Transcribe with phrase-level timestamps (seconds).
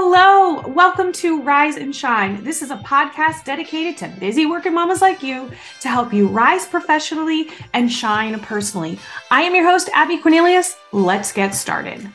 [0.00, 2.44] Hello, welcome to Rise and Shine.
[2.44, 6.68] This is a podcast dedicated to busy working mamas like you to help you rise
[6.68, 9.00] professionally and shine personally.
[9.32, 10.76] I am your host, Abby Cornelius.
[10.92, 12.08] Let's get started.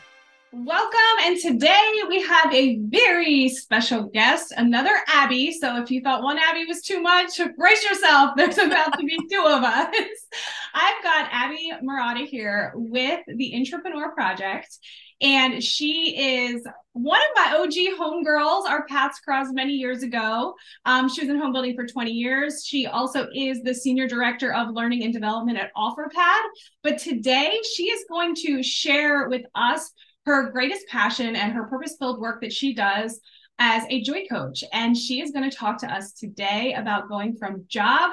[0.53, 5.51] Welcome, and today we have a very special guest, another Abby.
[5.51, 8.31] So if you thought one Abby was too much, brace yourself.
[8.37, 9.93] There's about to be two of us.
[10.73, 14.79] I've got Abbie Mirata here with the Intrapreneur Project.
[15.21, 18.69] And she is one of my OG homegirls.
[18.69, 20.53] Our paths crossed many years ago.
[20.85, 22.63] Um, she was in home building for 20 years.
[22.65, 26.41] She also is the senior director of learning and development at OfferPad.
[26.83, 29.91] But today she is going to share with us
[30.25, 33.19] her greatest passion and her purpose filled work that she does
[33.59, 34.63] as a joy coach.
[34.71, 38.11] And she is going to talk to us today about going from job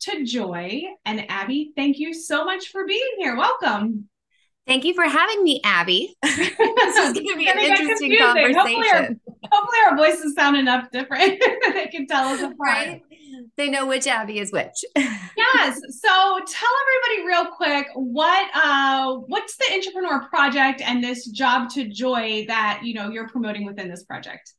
[0.00, 0.82] to joy.
[1.04, 3.36] And Abby, thank you so much for being here.
[3.36, 4.08] Welcome.
[4.66, 6.16] Thank you for having me, Abby.
[6.22, 8.54] this is going to be an interesting conversation.
[8.54, 9.08] Hopefully our,
[9.50, 12.58] hopefully our, voices sound enough different that they can tell us apart.
[12.60, 13.02] Right?
[13.56, 14.84] They know which Abby is which.
[14.96, 15.80] yes.
[16.00, 16.70] So tell
[17.08, 22.82] everybody real quick what uh what's the intrapreneur project and this job to joy that
[22.84, 24.52] you know you're promoting within this project.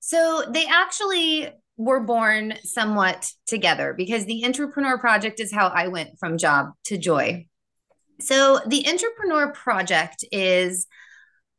[0.00, 6.18] So they actually were born somewhat together because the intrapreneur project is how I went
[6.18, 7.46] from job to joy
[8.22, 10.86] so, the Intrapreneur Project is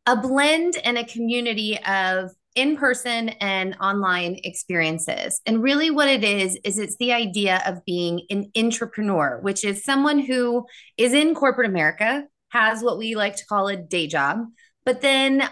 [0.06, 5.42] a blend and a community of in person and online experiences.
[5.46, 9.84] And really, what it is, is it's the idea of being an intrapreneur, which is
[9.84, 10.66] someone who
[10.98, 14.40] is in corporate America, has what we like to call a day job,
[14.86, 15.50] but then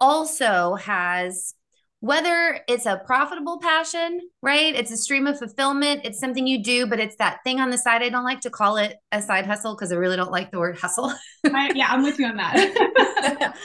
[0.00, 1.54] also has
[2.00, 4.74] whether it's a profitable passion, right?
[4.74, 6.02] It's a stream of fulfillment.
[6.04, 8.02] It's something you do, but it's that thing on the side.
[8.02, 10.58] I don't like to call it a side hustle because I really don't like the
[10.58, 11.12] word hustle.
[11.46, 13.56] I, yeah, I'm with you on that.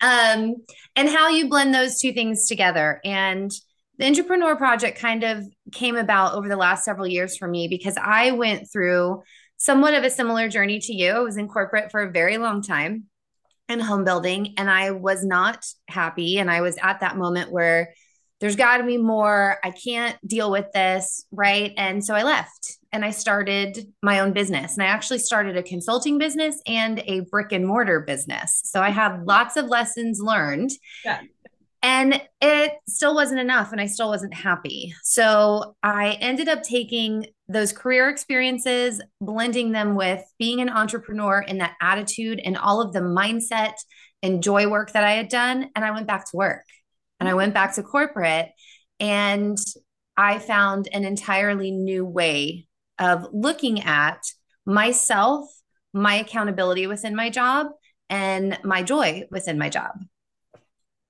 [0.00, 0.56] um,
[0.96, 3.00] and how you blend those two things together.
[3.04, 3.52] And
[3.98, 7.96] the Intrapreneur Project kind of came about over the last several years for me because
[7.96, 9.22] I went through
[9.58, 11.12] somewhat of a similar journey to you.
[11.12, 13.04] I was in corporate for a very long time
[13.68, 16.38] and home building and I was not happy.
[16.38, 17.94] And I was at that moment where
[18.40, 19.58] there's got to be more.
[19.64, 21.72] I can't deal with this right?
[21.76, 24.74] And so I left and I started my own business.
[24.74, 28.60] And I actually started a consulting business and a brick and mortar business.
[28.64, 30.70] So I had lots of lessons learned.
[31.04, 31.20] Yeah.
[31.82, 34.94] And it still wasn't enough, and I still wasn't happy.
[35.02, 41.60] So I ended up taking those career experiences, blending them with being an entrepreneur and
[41.60, 43.74] that attitude and all of the mindset
[44.22, 45.70] and joy work that I had done.
[45.76, 46.64] And I went back to work
[47.20, 48.50] and I went back to corporate.
[48.98, 49.58] And
[50.16, 52.66] I found an entirely new way
[52.98, 54.22] of looking at
[54.64, 55.46] myself,
[55.92, 57.68] my accountability within my job,
[58.08, 59.92] and my joy within my job.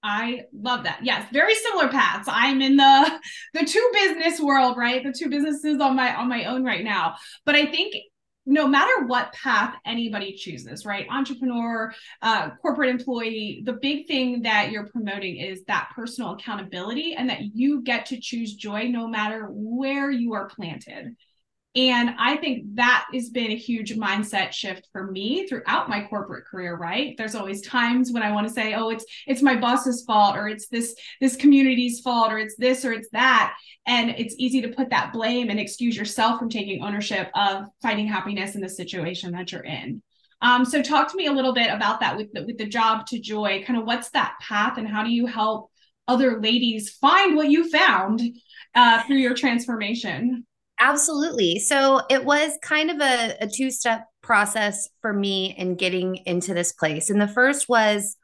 [0.06, 1.00] I love that.
[1.02, 2.28] Yes, very similar paths.
[2.30, 3.20] I'm in the
[3.54, 5.02] the two business world, right?
[5.02, 7.16] The two businesses on my on my own right now.
[7.44, 7.94] But I think
[8.48, 11.08] no matter what path anybody chooses, right?
[11.10, 17.28] Entrepreneur, uh, corporate employee, the big thing that you're promoting is that personal accountability and
[17.28, 21.16] that you get to choose joy no matter where you are planted.
[21.76, 26.46] And I think that has been a huge mindset shift for me throughout my corporate
[26.46, 27.14] career, right?
[27.18, 30.48] There's always times when I want to say, oh, it's it's my boss's fault or
[30.48, 33.54] it's this this community's fault or it's this or it's that.
[33.86, 38.06] And it's easy to put that blame and excuse yourself from taking ownership of finding
[38.06, 40.02] happiness in the situation that you're in.
[40.40, 43.06] Um, so talk to me a little bit about that with the, with the job
[43.08, 43.62] to joy.
[43.66, 45.70] Kind of what's that path and how do you help
[46.08, 48.22] other ladies find what you found
[48.74, 50.45] uh, through your transformation?
[50.78, 51.58] Absolutely.
[51.58, 56.52] So it was kind of a, a two step process for me in getting into
[56.52, 57.08] this place.
[57.10, 58.16] And the first was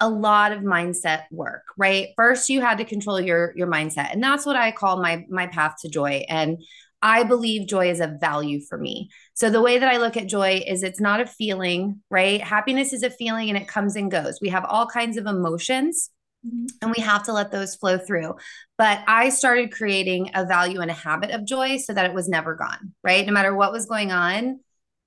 [0.00, 2.08] a lot of mindset work, right?
[2.16, 4.12] First you had to control your your mindset.
[4.12, 6.24] And that's what I call my my path to joy.
[6.28, 6.58] And
[7.02, 9.10] I believe joy is a value for me.
[9.34, 12.40] So the way that I look at joy is it's not a feeling, right?
[12.40, 14.38] Happiness is a feeling and it comes and goes.
[14.40, 16.10] We have all kinds of emotions
[16.48, 16.66] Mm-hmm.
[16.82, 18.36] And we have to let those flow through.
[18.76, 22.28] But I started creating a value and a habit of joy so that it was
[22.28, 23.26] never gone, right?
[23.26, 24.60] No matter what was going on,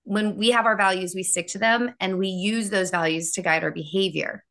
[0.04, 3.42] when we have our values, we stick to them and we use those values to
[3.42, 4.44] guide our behavior.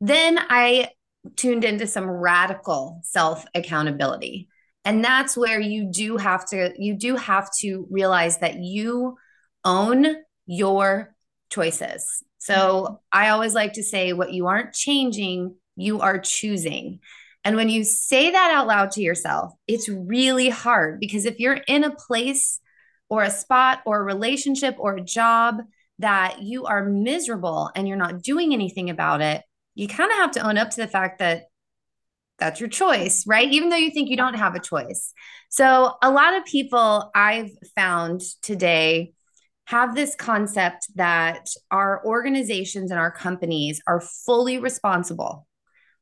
[0.00, 0.90] Then I
[1.36, 4.48] tuned into some radical self accountability.
[4.84, 9.16] And that's where you do have to you do have to realize that you
[9.64, 10.06] own
[10.46, 11.14] your
[11.50, 12.22] choices.
[12.38, 12.94] So mm-hmm.
[13.12, 17.00] I always like to say what you aren't changing you are choosing.
[17.44, 21.60] And when you say that out loud to yourself, it's really hard because if you're
[21.68, 22.58] in a place
[23.08, 25.60] or a spot or a relationship or a job
[26.00, 29.42] that you are miserable and you're not doing anything about it,
[29.74, 31.44] you kind of have to own up to the fact that
[32.38, 33.48] that's your choice, right?
[33.50, 35.12] Even though you think you don't have a choice.
[35.48, 39.12] So, a lot of people I've found today
[39.66, 45.46] have this concept that our organizations and our companies are fully responsible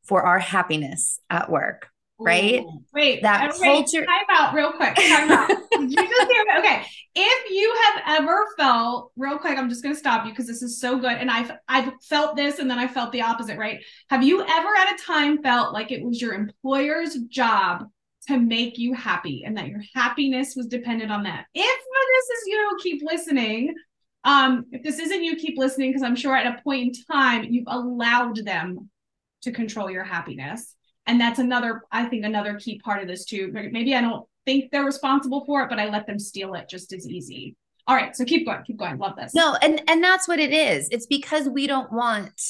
[0.04, 2.60] for our happiness at work right?
[2.60, 4.04] Ooh, wait, that wait, culture.
[4.04, 4.94] Time out, real quick.
[4.94, 5.48] Time out.
[5.70, 6.58] Did you just hear me?
[6.58, 10.46] Okay, if you have ever felt, real quick, I'm just going to stop you because
[10.46, 13.58] this is so good, and I've I've felt this, and then I felt the opposite,
[13.58, 13.80] right?
[14.10, 17.86] Have you ever at a time felt like it was your employer's job
[18.28, 21.46] to make you happy, and that your happiness was dependent on that?
[21.54, 23.74] If this is you, keep listening.
[24.26, 27.44] Um, if this isn't you, keep listening because I'm sure at a point in time
[27.44, 28.88] you've allowed them
[29.44, 30.74] to control your happiness.
[31.06, 33.50] And that's another i think another key part of this too.
[33.52, 36.92] Maybe i don't think they're responsible for it but i let them steal it just
[36.92, 37.56] as easy.
[37.86, 38.98] All right so keep going keep going.
[38.98, 39.34] Love this.
[39.34, 40.88] No and and that's what it is.
[40.90, 42.40] It's because we don't want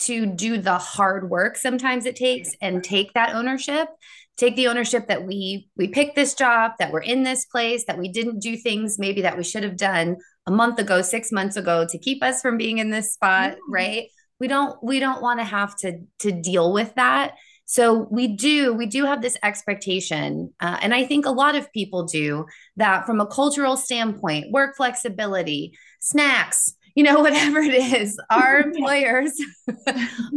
[0.00, 3.88] to do the hard work sometimes it takes and take that ownership
[4.36, 7.98] take the ownership that we we picked this job that we're in this place that
[7.98, 10.16] we didn't do things maybe that we should have done
[10.46, 13.72] a month ago 6 months ago to keep us from being in this spot mm-hmm.
[13.72, 14.08] right
[14.40, 17.34] we don't we don't want to have to to deal with that
[17.66, 21.72] so we do we do have this expectation, uh, and I think a lot of
[21.72, 22.46] people do
[22.76, 29.32] that from a cultural standpoint, work flexibility, snacks, you know, whatever it is, our employers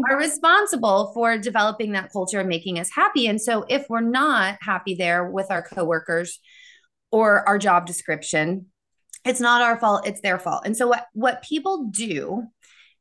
[0.09, 3.27] are responsible for developing that culture and making us happy.
[3.27, 6.39] And so if we're not happy there with our coworkers
[7.11, 8.67] or our job description,
[9.25, 10.61] it's not our fault, it's their fault.
[10.65, 12.43] And so what, what people do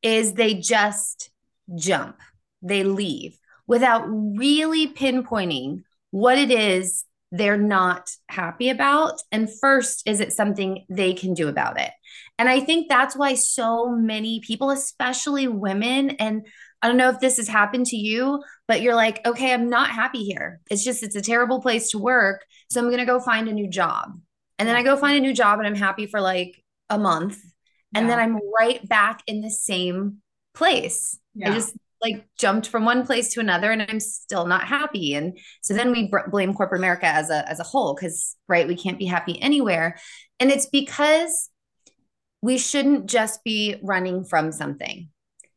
[0.02, 1.30] is they just
[1.74, 2.16] jump,
[2.62, 9.20] they leave without really pinpointing what it is they're not happy about.
[9.32, 11.90] And first, is it something they can do about it?
[12.38, 16.46] And I think that's why so many people, especially women, and
[16.80, 19.90] I don't know if this has happened to you, but you're like, okay, I'm not
[19.90, 20.60] happy here.
[20.70, 22.44] It's just, it's a terrible place to work.
[22.70, 24.12] So I'm going to go find a new job.
[24.58, 27.38] And then I go find a new job and I'm happy for like a month.
[27.94, 28.16] And yeah.
[28.16, 30.18] then I'm right back in the same
[30.54, 31.18] place.
[31.34, 31.50] Yeah.
[31.50, 35.14] I just like jumped from one place to another and I'm still not happy.
[35.14, 38.68] And so then we b- blame corporate America as a as a whole cuz right,
[38.68, 39.98] we can't be happy anywhere.
[40.38, 41.50] And it's because
[42.42, 45.08] we shouldn't just be running from something.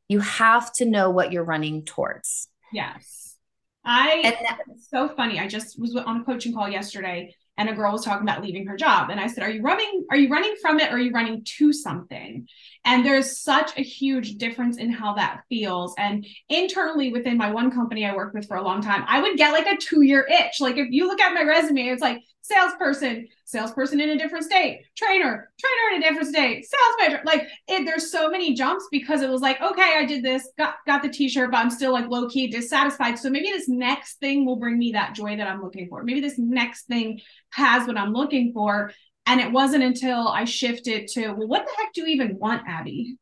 [0.07, 2.47] You have to know what you're running towards.
[2.71, 3.35] Yes.
[3.83, 5.39] I and that's so funny.
[5.39, 8.65] I just was on a coaching call yesterday and a girl was talking about leaving
[8.65, 9.09] her job.
[9.09, 11.43] And i said are you running are you running from it or are you running
[11.57, 12.47] to something?
[12.85, 15.93] And there's such a huge difference in how that feels.
[15.97, 19.37] And internally within my one company i worked with for a long time i would
[19.37, 20.59] get like a two year itch.
[20.59, 24.83] Like if you look at my resume it's like salesperson salesperson in a different state
[24.95, 29.21] trainer trainer in a different state sales manager like it, there's so many jumps because
[29.21, 32.07] it was like okay i did this got got the t-shirt but i'm still like
[32.07, 35.61] low key dissatisfied so maybe this next thing will bring me that joy that i'm
[35.61, 37.19] looking for maybe this next thing
[37.51, 38.91] has what I'm looking for.
[39.25, 42.63] And it wasn't until I shifted to, well, what the heck do you even want,
[42.67, 43.17] Abby?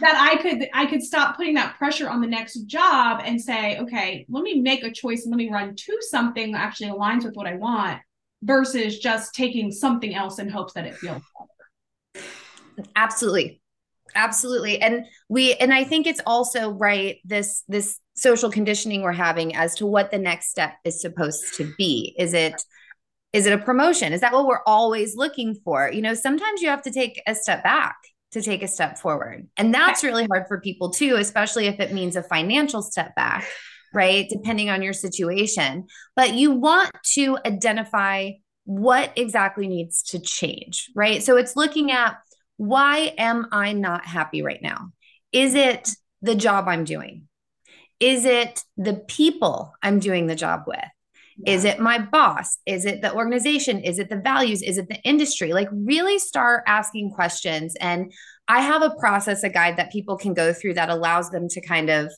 [0.00, 3.78] That I could I could stop putting that pressure on the next job and say,
[3.78, 7.24] okay, let me make a choice and let me run to something that actually aligns
[7.24, 8.00] with what I want
[8.42, 11.22] versus just taking something else in hopes that it feels
[12.14, 12.26] better.
[12.94, 13.60] Absolutely
[14.14, 19.54] absolutely and we and i think it's also right this this social conditioning we're having
[19.54, 22.54] as to what the next step is supposed to be is it
[23.36, 24.14] is it a promotion?
[24.14, 25.90] Is that what we're always looking for?
[25.92, 27.96] You know, sometimes you have to take a step back
[28.36, 29.48] to take a step forward.
[29.56, 33.46] And that's really hard for people too, especially if it means a financial step back,
[33.94, 34.28] right?
[34.28, 35.86] Depending on your situation.
[36.14, 38.32] But you want to identify
[38.64, 41.22] what exactly needs to change, right?
[41.22, 42.18] So it's looking at
[42.58, 44.90] why am I not happy right now?
[45.32, 45.88] Is it
[46.20, 47.28] the job I'm doing?
[48.00, 50.84] Is it the people I'm doing the job with?
[51.38, 51.54] Yeah.
[51.54, 52.58] Is it my boss?
[52.66, 53.80] Is it the organization?
[53.80, 54.62] Is it the values?
[54.62, 55.52] Is it the industry?
[55.52, 57.76] Like, really start asking questions.
[57.76, 58.12] And
[58.48, 61.60] I have a process, a guide that people can go through that allows them to
[61.60, 62.12] kind of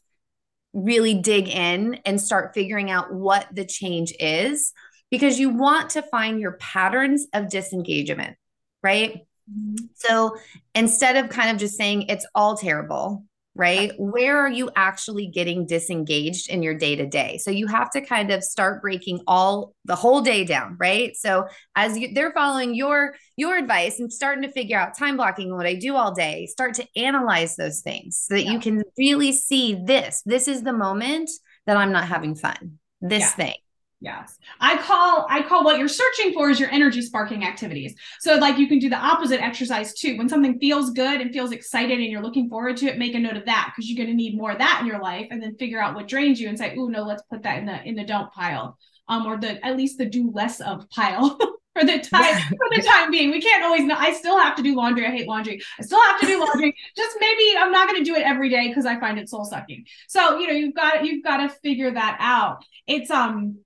[0.73, 4.73] really dig in and start figuring out what the change is
[5.11, 8.37] because you want to find your patterns of disengagement,
[8.83, 9.27] right?
[9.51, 9.87] Mm-hmm.
[9.95, 10.37] So
[10.75, 13.25] instead of kind of just saying it's all terrible,
[13.59, 13.91] right?
[13.99, 17.39] Where are you actually getting disengaged in your day to day?
[17.39, 21.15] So you have to kind of start breaking all the whole day down, right?
[21.17, 25.55] So as you, they're following your your advice and starting to figure out time blocking
[25.55, 28.53] what I do all day, start to analyze those things so that yeah.
[28.53, 30.23] you can really see this.
[30.25, 31.29] This is the moment
[31.67, 32.79] that I'm not having fun.
[33.01, 33.31] This yeah.
[33.31, 33.55] thing.
[34.01, 34.39] Yes.
[34.61, 37.97] I call I call what you're searching for is your energy sparking activities.
[38.21, 40.17] So like you can do the opposite exercise too.
[40.17, 43.19] When something feels good and feels excited and you're looking forward to it, make a
[43.19, 45.43] note of that because you're going to need more of that in your life and
[45.43, 47.83] then figure out what drains you and say, "Oh, no, let's put that in the
[47.83, 48.79] in the don't pile."
[49.09, 51.37] Um or the at least the do less of pile.
[51.79, 53.31] for the time for the time being.
[53.31, 53.97] We can't always know.
[53.97, 55.07] I still have to do laundry.
[55.07, 55.61] I hate laundry.
[55.79, 56.75] I still have to do laundry.
[56.97, 59.45] Just maybe I'm not going to do it every day because I find it soul
[59.45, 59.85] sucking.
[60.09, 62.65] So, you know, you've got you've got to figure that out.
[62.87, 63.59] It's um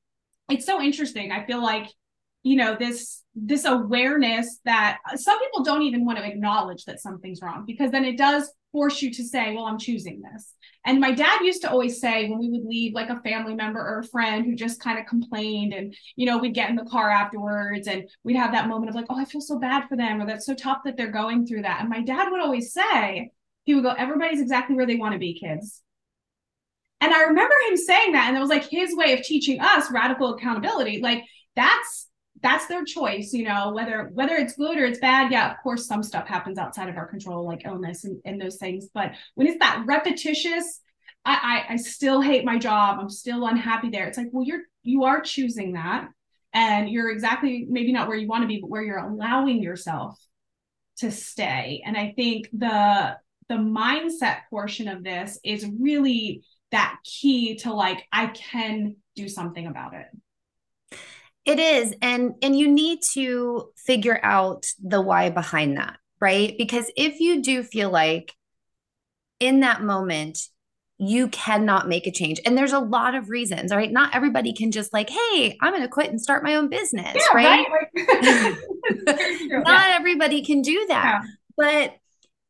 [0.53, 1.33] it's so interesting.
[1.33, 1.89] I feel like,
[2.43, 7.41] you know, this this awareness that some people don't even want to acknowledge that something's
[7.41, 10.55] wrong because then it does force you to say, well, I'm choosing this.
[10.85, 13.81] And my dad used to always say when we would leave like a family member
[13.81, 16.85] or a friend who just kind of complained and you know we'd get in the
[16.85, 19.97] car afterwards and we'd have that moment of like, oh, I feel so bad for
[19.97, 21.81] them or that's so tough that they're going through that.
[21.81, 23.31] And my dad would always say,
[23.65, 25.83] he would go, everybody's exactly where they want to be, kids.
[27.03, 29.91] And I remember him saying that, and it was like his way of teaching us
[29.91, 31.01] radical accountability.
[31.03, 31.25] Like
[31.57, 32.09] that's
[32.43, 35.33] that's their choice, you know, whether whether it's good or it's bad.
[35.33, 38.57] Yeah, of course, some stuff happens outside of our control, like illness and, and those
[38.57, 38.87] things.
[38.95, 40.81] But when it's that repetitious,
[41.25, 42.99] I, I I still hate my job.
[43.01, 44.07] I'm still unhappy there.
[44.07, 46.07] It's like, well, you're you are choosing that,
[46.55, 50.25] and you're exactly maybe not where you want to be, but where you're allowing yourself
[50.99, 51.83] to stay.
[51.85, 53.17] And I think the
[53.49, 59.67] the mindset portion of this is really that key to like I can do something
[59.67, 60.07] about it.
[61.45, 66.55] It is and and you need to figure out the why behind that, right?
[66.59, 68.33] Because if you do feel like
[69.41, 70.39] in that moment
[71.05, 72.41] you cannot make a change.
[72.47, 73.91] And there's a lot of reasons, right?
[73.91, 77.17] Not everybody can just like, hey, I'm going to quit and start my own business,
[77.17, 77.67] yeah, right?
[77.69, 77.89] right?
[79.51, 79.97] Not yeah.
[79.97, 81.23] everybody can do that.
[81.25, 81.31] Yeah.
[81.57, 81.97] But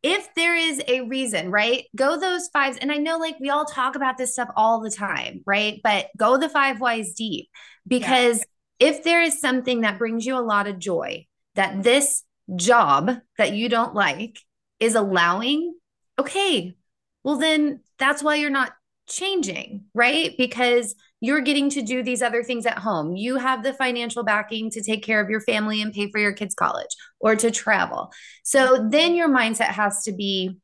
[0.03, 1.85] if there is a reason, right?
[1.95, 2.77] Go those fives.
[2.79, 5.81] And I know like we all talk about this stuff all the time, right?
[5.83, 7.49] But go the five whys deep
[7.87, 8.45] because
[8.79, 8.89] yeah.
[8.89, 12.25] if there is something that brings you a lot of joy, that this
[12.57, 14.39] job that you don't like
[14.81, 15.75] is allowing,
[16.19, 16.75] okay,
[17.23, 18.73] well, then that's why you're not
[19.09, 20.35] changing, right?
[20.37, 23.15] Because you're getting to do these other things at home.
[23.15, 26.33] You have the financial backing to take care of your family and pay for your
[26.33, 28.11] kids' college or to travel.
[28.43, 30.59] So then your mindset has to be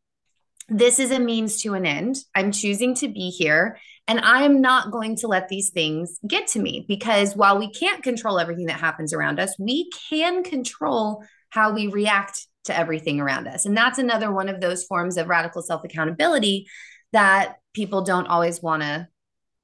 [0.68, 2.16] this is a means to an end.
[2.34, 6.48] I'm choosing to be here and I am not going to let these things get
[6.48, 11.24] to me because while we can't control everything that happens around us, we can control
[11.50, 13.64] how we react to everything around us.
[13.64, 16.66] And that's another one of those forms of radical self accountability
[17.12, 19.08] that people don't always want to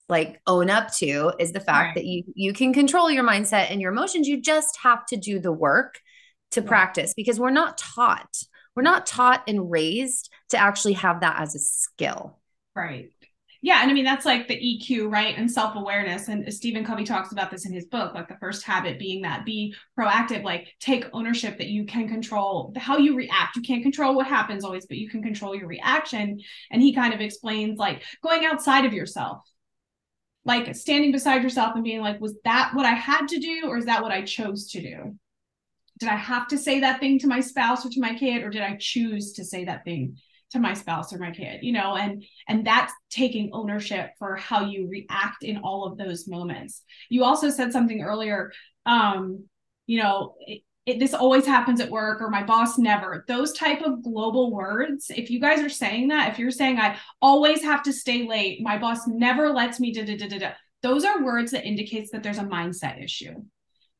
[0.09, 1.95] like own up to is the fact right.
[1.95, 4.29] that you you can control your mindset and your emotions.
[4.29, 5.99] You just have to do the work
[6.53, 6.69] to right.
[6.69, 8.37] practice because we're not taught.
[8.77, 12.39] We're not taught and raised to actually have that as a skill.
[12.75, 13.11] Right.
[13.63, 17.33] Yeah and i mean that's like the eq right and self-awareness and stephen covey talks
[17.33, 21.07] about this in his book like the first habit being that be proactive like take
[21.15, 23.57] ownership that you can control how you react.
[23.57, 27.15] You can't control what happens always but you can control your reaction and he kind
[27.15, 29.49] of explains like going outside of yourself
[30.45, 33.79] like standing beside yourself and being like, was that what I had to do or
[33.79, 35.17] is that what I chose to do?
[35.99, 38.51] Did I have to say that thing to my spouse or to my kid or
[38.51, 40.19] did I choose to say that thing
[40.51, 41.61] to my spouse or my kid?
[41.63, 46.29] You know, and and that's taking ownership for how you react in all of those
[46.29, 46.83] moments.
[47.09, 48.53] You also said something earlier
[48.87, 49.45] um
[49.87, 50.35] you know,
[50.87, 53.25] it, this always happens at work or my boss never.
[53.27, 56.97] Those type of global words if you guys are saying that if you're saying i
[57.21, 61.05] always have to stay late my boss never lets me da da da da those
[61.05, 63.35] are words that indicates that there's a mindset issue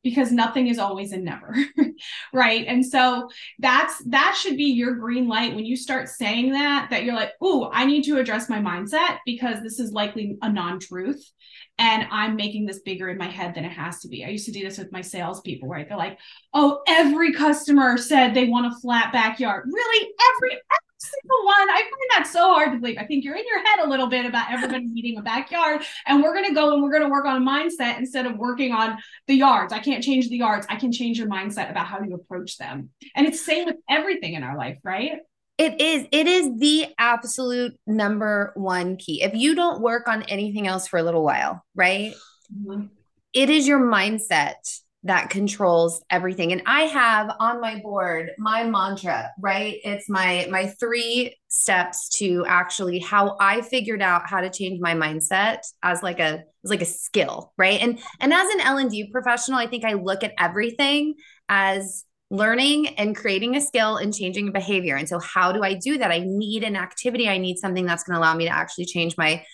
[0.05, 1.55] because nothing is always and never
[2.33, 2.65] right?
[2.67, 3.27] And so
[3.59, 7.31] that's that should be your green light when you start saying that that you're like
[7.41, 11.31] oh i need to address my mindset because this is likely a non-truth
[11.79, 14.23] and i'm making this bigger in my head than it has to be.
[14.23, 15.87] I used to do this with my salespeople right?
[15.87, 16.19] They're like
[16.53, 19.65] oh every customer said they want a flat backyard.
[19.71, 20.09] Really?
[20.35, 20.59] Every
[20.97, 21.69] single one.
[21.69, 22.97] I find that so hard to believe.
[22.97, 26.21] I think you're in your head a little bit about everybody needing a backyard, and
[26.21, 28.71] we're going to go and we're going to work on a mindset instead of working
[28.71, 28.97] on
[29.27, 29.73] the yards.
[29.73, 30.65] I can't change the yards.
[30.69, 32.89] I can change your mindset about how you approach them.
[33.15, 35.19] And it's same with everything in our life, right?
[35.57, 36.05] It is.
[36.11, 39.23] It is the absolute number one key.
[39.23, 42.13] If you don't work on anything else for a little while, right?
[42.53, 42.87] Mm-hmm.
[43.31, 46.51] It is your mindset that controls everything.
[46.51, 49.77] And i have on my board my mantra right?
[49.83, 54.93] It's my my three steps to actually how i figured out how to change my
[54.93, 57.81] mindset as like a as like a skill right?
[57.81, 61.15] And and as an l&d professional i think i look at everything
[61.47, 64.95] as learning and creating a skill and changing behavior.
[64.95, 66.11] And so how do i do that?
[66.11, 67.29] I need an activity.
[67.29, 69.45] I need something that's going to allow me to actually change my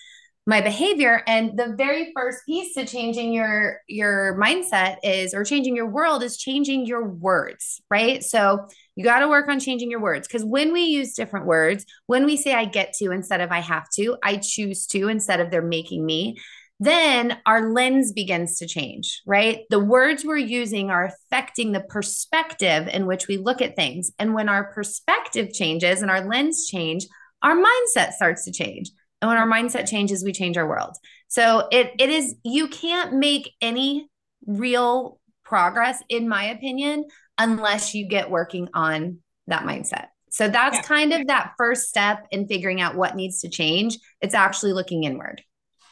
[0.47, 5.75] my behavior and the very first piece to changing your your mindset is or changing
[5.75, 10.01] your world is changing your words right so you got to work on changing your
[10.01, 13.51] words because when we use different words when we say i get to instead of
[13.51, 16.35] i have to i choose to instead of they're making me
[16.81, 19.65] then our lens begins to change, right?
[19.69, 24.09] The words we're using are affecting the perspective in which we look at things.
[24.17, 27.05] And when our perspective changes and our lens change,
[27.43, 28.89] our mindset starts to change.
[29.21, 30.95] And when our mindset changes, we change our world.
[31.27, 34.09] So it it is you can't make any
[34.45, 37.05] real progress in my opinion
[37.37, 40.07] unless you get working on that mindset.
[40.31, 40.83] So that's yeah.
[40.83, 43.97] kind of that first step in figuring out what needs to change.
[44.21, 45.43] It's actually looking inward.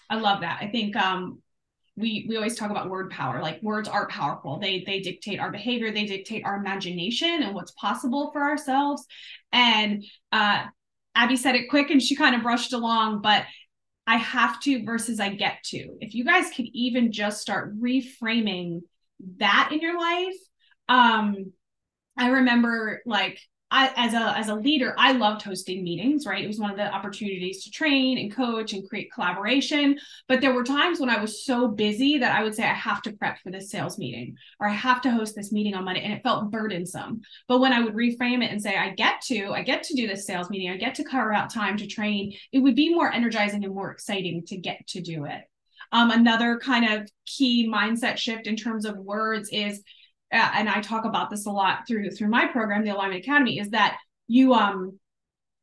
[0.09, 0.59] I love that.
[0.61, 1.41] I think um,
[1.97, 3.41] we we always talk about word power.
[3.41, 4.57] Like words are powerful.
[4.59, 5.91] They they dictate our behavior.
[5.91, 9.05] They dictate our imagination and what's possible for ourselves.
[9.51, 10.65] And uh,
[11.15, 13.45] Abby said it quick, and she kind of brushed along, but.
[14.07, 15.95] I have to versus I get to.
[16.01, 18.81] If you guys could even just start reframing
[19.37, 20.33] that in your life,
[20.87, 21.53] um,
[22.17, 23.39] I remember like
[23.71, 26.43] I, as a as a leader, I loved hosting meetings, right?
[26.43, 29.99] It was one of the opportunities to train and coach and create collaboration.
[30.27, 33.01] But there were times when I was so busy that I would say I have
[33.03, 36.01] to prep for this sales meeting or I have to host this meeting on Monday,
[36.01, 37.21] and it felt burdensome.
[37.47, 40.07] But when I would reframe it and say I get to, I get to do
[40.07, 43.11] this sales meeting, I get to carve out time to train, it would be more
[43.11, 45.43] energizing and more exciting to get to do it.
[45.91, 49.81] Um, another kind of key mindset shift in terms of words is
[50.31, 53.71] and I talk about this a lot through through my program, the Alignment Academy, is
[53.71, 54.99] that you um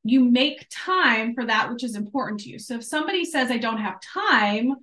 [0.05, 2.59] you make time for that which is important to you.
[2.59, 4.75] So if somebody says I don't have time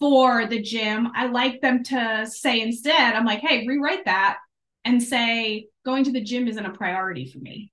[0.00, 4.38] for the gym, I like them to say instead, I'm like, hey, rewrite that
[4.84, 7.70] and say going to the gym isn't a priority for me.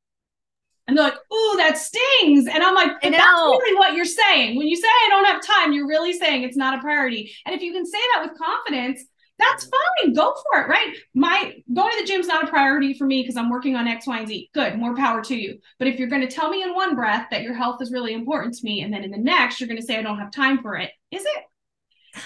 [0.88, 4.58] And they're like, "Ooh, that stings." And I'm like, "That's really what you're saying.
[4.58, 7.56] When you say I don't have time, you're really saying it's not a priority." And
[7.56, 9.06] if you can say that with confidence,
[9.40, 10.14] that's fine.
[10.14, 10.96] Go for it, right?
[11.16, 14.06] My going to the gym's not a priority for me because I'm working on X,
[14.06, 14.50] Y, and Z.
[14.54, 15.60] Good, more power to you.
[15.80, 18.14] But if you're going to tell me in one breath that your health is really
[18.14, 20.32] important to me, and then in the next you're going to say I don't have
[20.32, 21.44] time for it, is it?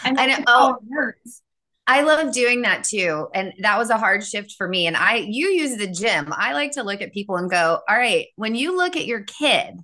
[0.04, 0.44] And I know.
[0.48, 1.42] Oh, words.
[1.86, 3.28] I love doing that too.
[3.34, 4.88] And that was a hard shift for me.
[4.88, 6.32] And I, you use the gym.
[6.32, 9.24] I like to look at people and go, all right, when you look at your
[9.24, 9.76] kid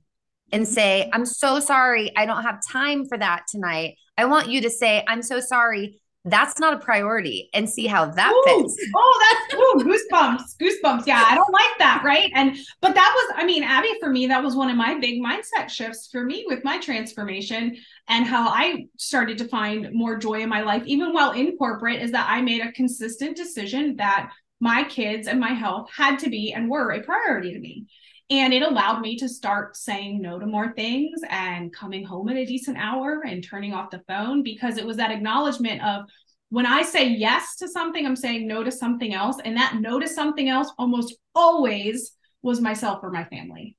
[0.52, 0.74] and mm-hmm.
[0.74, 3.98] say, I'm so sorry, I don't have time for that tonight.
[4.18, 8.06] I want you to say, I'm so sorry that's not a priority and see how
[8.06, 8.78] that ooh, fits.
[8.96, 11.06] Oh, that's ooh, goosebumps, goosebumps.
[11.06, 12.32] Yeah, I don't like that, right?
[12.34, 15.22] And but that was, I mean, Abby, for me, that was one of my big
[15.22, 20.42] mindset shifts for me with my transformation and how I started to find more joy
[20.42, 24.32] in my life, even while in corporate, is that I made a consistent decision that
[24.60, 27.86] my kids and my health had to be and were a priority to me.
[28.30, 32.38] And it allowed me to start saying no to more things and coming home at
[32.38, 36.06] a decent hour and turning off the phone because it was that acknowledgement of
[36.50, 39.38] when I say yes to something, I'm saying no to something else.
[39.44, 42.12] And that no to something else almost always
[42.42, 43.76] was myself or my family.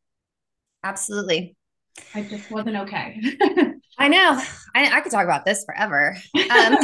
[0.83, 1.57] Absolutely.
[2.15, 3.21] I just wasn't okay.
[3.99, 4.41] I know.
[4.75, 6.17] I, I, could talk about this forever.
[6.51, 6.77] Um,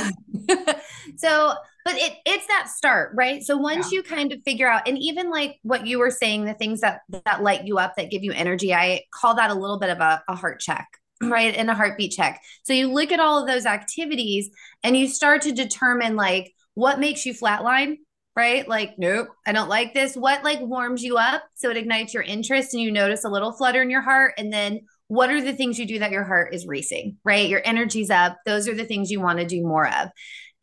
[1.17, 1.55] so
[1.87, 3.43] but it it's that start right?
[3.43, 3.97] So once yeah.
[3.97, 7.01] you kind of figure out and even like what you were saying the things that
[7.25, 10.01] that light you up that give you energy i call that a little bit of
[10.01, 10.87] a, a heart check
[11.23, 11.55] right?
[11.55, 12.43] And a heartbeat check.
[12.63, 14.51] So you look at all of those activities
[14.83, 17.97] and you start to determine like what makes you flatline
[18.37, 18.69] right?
[18.69, 19.29] Like nope.
[19.47, 20.15] I don't like this.
[20.15, 23.51] What like warms you up so it ignites your interest and you notice a little
[23.51, 24.35] flutter in your heart?
[24.37, 27.49] And then what are the things you do that your heart is racing right?
[27.49, 28.37] Your energy's up.
[28.45, 30.11] Those are the things you want to do more of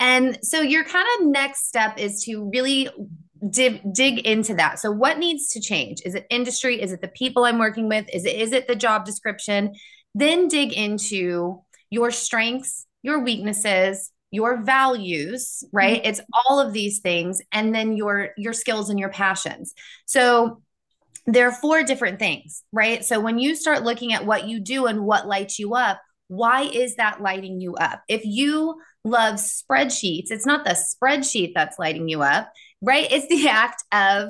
[0.03, 2.89] and so your kind of next step is to really
[3.49, 4.79] dig, dig into that.
[4.79, 6.01] So what needs to change?
[6.05, 6.81] Is it industry?
[6.81, 8.05] Is it the people I'm working with?
[8.11, 9.75] Is it is it the job description?
[10.13, 16.01] Then dig into your strengths, your weaknesses, your values, right?
[16.01, 16.09] Mm-hmm.
[16.09, 19.73] It's all of these things and then your your skills and your passions.
[20.05, 20.61] So
[21.25, 23.05] there are four different things, right?
[23.05, 26.01] So when you start looking at what you do and what lights you up,
[26.36, 28.02] why is that lighting you up?
[28.08, 33.08] If you love spreadsheets, it's not the spreadsheet that's lighting you up, right?
[33.12, 34.30] It's the act of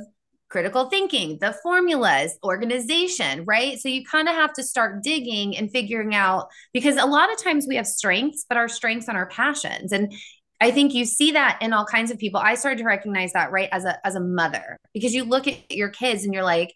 [0.50, 3.80] critical thinking, the formulas, organization, right?
[3.80, 7.42] So you kind of have to start digging and figuring out because a lot of
[7.42, 9.92] times we have strengths, but our strengths and our passions.
[9.92, 10.13] And
[10.62, 12.39] I think you see that in all kinds of people.
[12.39, 15.72] I started to recognize that right as a as a mother because you look at
[15.72, 16.74] your kids and you're like,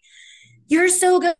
[0.66, 1.34] you're so good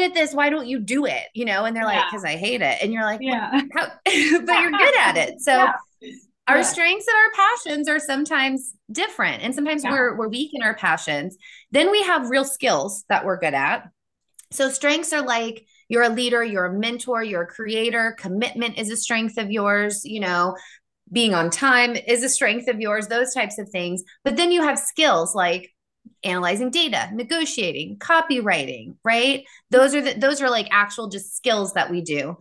[0.00, 2.62] at this why don't you do it you know and they're like because i hate
[2.62, 5.72] it and you're like yeah well, but you're good at it so yeah.
[6.48, 6.62] our yeah.
[6.62, 9.90] strengths and our passions are sometimes different and sometimes yeah.
[9.90, 11.36] we're we're weak in our passions
[11.70, 13.88] then we have real skills that we're good at
[14.50, 18.16] so strengths are like you're a leader, you're a mentor, you're a creator.
[18.18, 20.56] Commitment is a strength of yours, you know,
[21.12, 24.02] being on time is a strength of yours, those types of things.
[24.24, 25.70] But then you have skills like
[26.26, 29.44] analyzing data, negotiating, copywriting, right?
[29.70, 32.36] Those are the, those are like actual just skills that we do.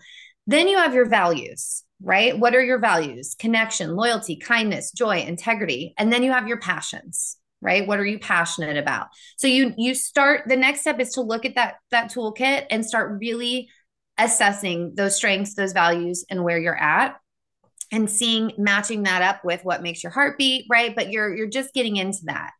[0.47, 2.37] Then you have your values, right?
[2.37, 3.35] What are your values?
[3.37, 5.93] Connection, loyalty, kindness, joy, integrity.
[5.97, 7.87] And then you have your passions, right?
[7.87, 9.07] What are you passionate about?
[9.37, 12.85] So you you start the next step is to look at that that toolkit and
[12.85, 13.69] start really
[14.17, 17.17] assessing those strengths, those values and where you're at
[17.91, 20.95] and seeing matching that up with what makes your heart beat, right?
[20.95, 22.51] But you're you're just getting into that.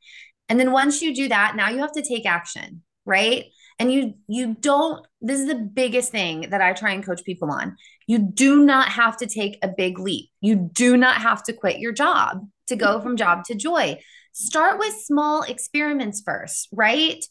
[0.50, 3.46] And then once you do that, now you have to take action, right?
[3.80, 7.52] And you you don't this is the biggest thing that I try and coach people
[7.52, 7.76] on.
[8.08, 10.30] You do not have to take a big leap.
[10.40, 14.00] You do not have to quit your job to go from job to joy.
[14.32, 17.24] Start with small experiments first, right?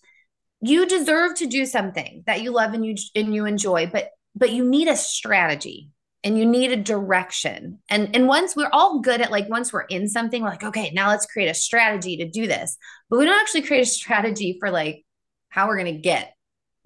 [0.61, 4.53] You deserve to do something that you love and you and you enjoy, but but
[4.53, 5.91] you need a strategy
[6.25, 7.79] and you need a direction.
[7.91, 10.91] And and once we're all good at like once we're in something, we're like, okay,
[10.95, 12.77] now let's create a strategy to do this.
[13.11, 15.05] But we don't actually create a strategy for like
[15.51, 16.33] how we're going to get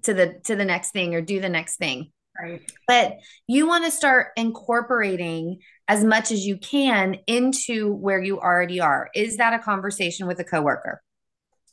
[0.03, 2.11] to the to the next thing or do the next thing.
[2.41, 2.61] Right.
[2.87, 8.81] But you want to start incorporating as much as you can into where you already
[8.81, 9.09] are.
[9.15, 11.03] Is that a conversation with a coworker?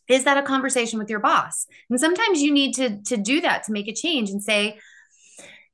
[0.07, 1.65] Is that a conversation with your boss?
[1.89, 4.79] And sometimes you need to to do that to make a change and say,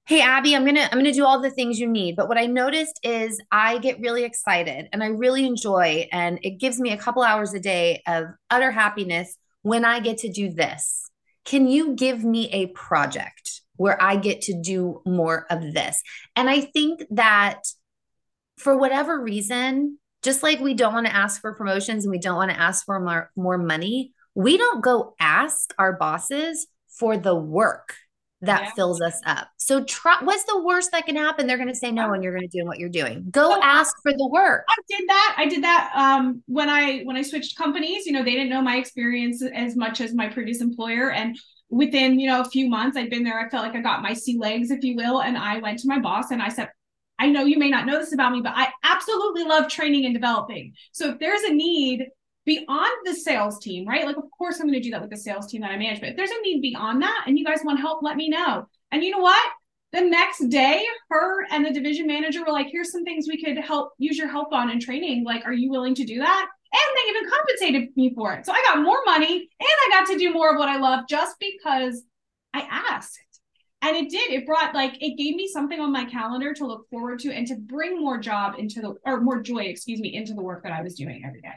[0.05, 2.45] hey abby i'm gonna i'm gonna do all the things you need but what i
[2.45, 6.97] noticed is i get really excited and i really enjoy and it gives me a
[6.97, 11.09] couple hours a day of utter happiness when i get to do this.
[11.45, 16.01] Can you give me a project where i get to do more of this?
[16.35, 17.61] And i think that
[18.57, 22.35] for whatever reason just like we don't want to ask for promotions and we don't
[22.35, 27.35] want to ask for more, more money we don't go ask our bosses for the
[27.35, 27.95] work
[28.41, 28.71] that yeah.
[28.71, 29.49] fills us up.
[29.57, 31.47] So try what's the worst that can happen?
[31.47, 33.25] They're going to say no and you're going to do what you're doing.
[33.29, 34.65] Go so ask for the work.
[34.69, 35.35] I did that.
[35.37, 38.61] I did that um when I when I switched companies, you know, they didn't know
[38.61, 41.37] my experience as much as my previous employer and
[41.69, 44.13] within, you know, a few months I'd been there, I felt like I got my
[44.13, 46.69] sea legs if you will, and I went to my boss and I said
[47.19, 50.13] I know you may not know this about me, but I absolutely love training and
[50.13, 50.73] developing.
[50.91, 52.07] So if there's a need
[52.45, 54.05] beyond the sales team, right?
[54.05, 55.99] Like, of course, I'm going to do that with the sales team that I manage.
[55.99, 58.67] But if there's a need beyond that and you guys want help, let me know.
[58.91, 59.51] And you know what?
[59.91, 63.57] The next day, her and the division manager were like, here's some things we could
[63.57, 65.25] help use your help on in training.
[65.25, 66.47] Like, are you willing to do that?
[66.73, 68.45] And they even compensated me for it.
[68.45, 71.01] So I got more money and I got to do more of what I love
[71.09, 72.03] just because
[72.53, 73.19] I asked.
[73.81, 74.31] And it did.
[74.31, 77.45] It brought like it gave me something on my calendar to look forward to and
[77.47, 80.71] to bring more job into the or more joy, excuse me, into the work that
[80.71, 81.55] I was doing every day.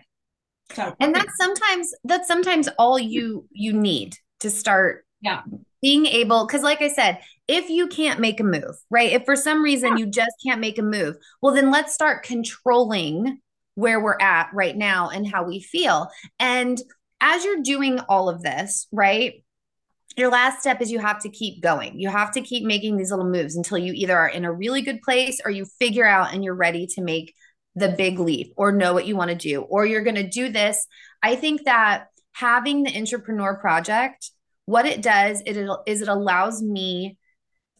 [0.74, 5.42] So and that's sometimes that's sometimes all you you need to start yeah.
[5.80, 9.12] being able because like i said if you can't make a move right?
[9.12, 10.04] If for some reason yeah.
[10.04, 13.38] you just can't make a move well then let's start controlling
[13.74, 16.08] where we're at right now and how we feel.
[16.38, 16.80] And
[17.20, 19.44] as you're doing all of this right
[20.16, 21.98] your last step is you have to keep going.
[21.98, 24.80] You have to keep making these little moves until you either are in a really
[24.80, 27.34] good place or you figure out and you're ready to make
[27.74, 30.48] the big leap or know what you want to do or you're going to do
[30.48, 30.86] this.
[31.22, 34.30] I think that having the intrapreneur project
[34.66, 35.56] what it does it
[35.86, 37.16] is it allows me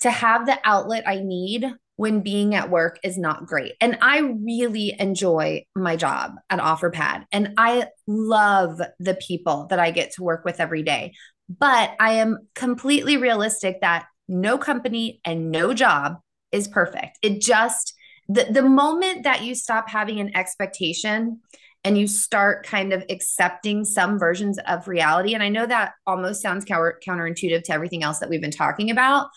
[0.00, 3.74] to have the outlet i need when being at work is not great.
[3.80, 9.90] And i really enjoy my job at offerpad and i love the people that i
[9.90, 11.12] get to work with every day.
[11.48, 16.16] But i am completely realistic that no company and no job
[16.52, 17.18] is perfect.
[17.22, 17.93] It just
[18.28, 21.40] the, the moment that you stop having an expectation
[21.84, 26.40] and you start kind of accepting some versions of reality and i know that almost
[26.40, 29.28] sounds counter, counterintuitive to everything else that we've been talking about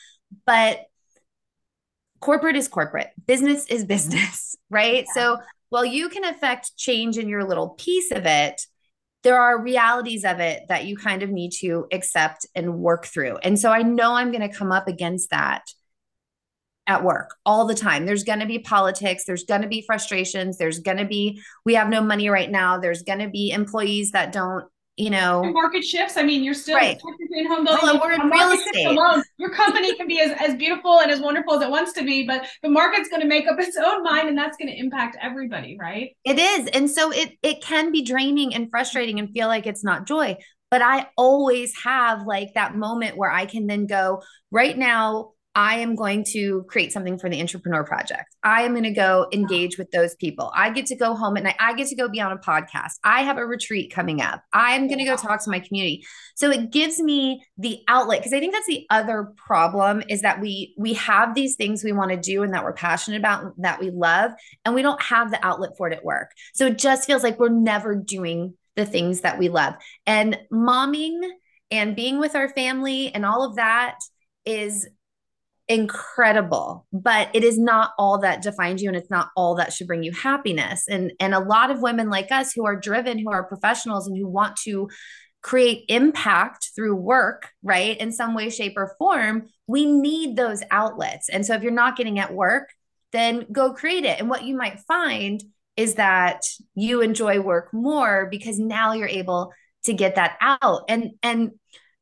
[0.46, 0.82] but
[2.20, 3.10] corporate is corporate.
[3.26, 5.06] Business is business right?
[5.08, 5.14] Yeah.
[5.14, 5.38] so
[5.70, 8.62] while you can affect change in your little piece of it
[9.24, 13.38] there are realities of it that you kind of need to accept and work through.
[13.38, 15.64] And so i know i'm going to come up against that
[16.88, 18.06] at work all the time.
[18.06, 21.76] There's going to be politics, there's going to be frustrations, there's going to be we
[21.76, 25.84] have no money right now, there's going to be employees that don't, you know, market
[25.84, 26.18] shifts.
[26.18, 27.00] I mean, you're still right.
[27.32, 27.84] in home building.
[27.84, 28.86] Well, we're in real estate.
[28.86, 32.04] Alone, your company can be as, as beautiful and as wonderful as it wants to
[32.04, 34.80] be, but the market's going to make up its own mind and that's going to
[34.80, 36.16] impact everybody, right?
[36.24, 36.68] It is.
[36.70, 40.38] And so it it can be draining and frustrating and feel like it's not joy.
[40.72, 45.80] But I always have like that moment where I can then go, right now, I
[45.80, 48.36] am going to create something for the intrapreneur project.
[48.44, 50.52] I am going to go engage with those people.
[50.56, 51.56] I get to go home at night.
[51.60, 52.92] I get to go be on a podcast.
[53.04, 54.44] I have a retreat coming up.
[54.54, 56.06] I'm going to go talk to my community.
[56.36, 60.40] So it gives me the outlet because I think that's the other problem is that
[60.40, 63.80] we we have these things we want to do and that we're passionate about that
[63.80, 66.34] we love and we don't have the outlet for it at work.
[66.54, 69.74] So it just feels like we're never doing the things that we love.
[70.06, 71.20] And momming
[71.72, 73.96] and being with our family and all of that
[74.46, 74.88] is
[75.70, 79.88] incredible but it is not all that defines you and it's not all that should
[79.88, 80.86] bring you happiness.
[80.88, 84.18] And and a lot of women like us who are driven who are professionals and
[84.18, 84.90] who want to
[85.42, 91.30] create impact through work right in some way shape or form we need those outlets.
[91.30, 92.70] And so if you're not getting at work
[93.12, 94.20] then go create it.
[94.20, 95.42] And what you might find
[95.76, 96.42] is that
[96.76, 99.54] you enjoy work more because now you're able
[99.86, 100.84] to get that out.
[100.90, 101.52] And and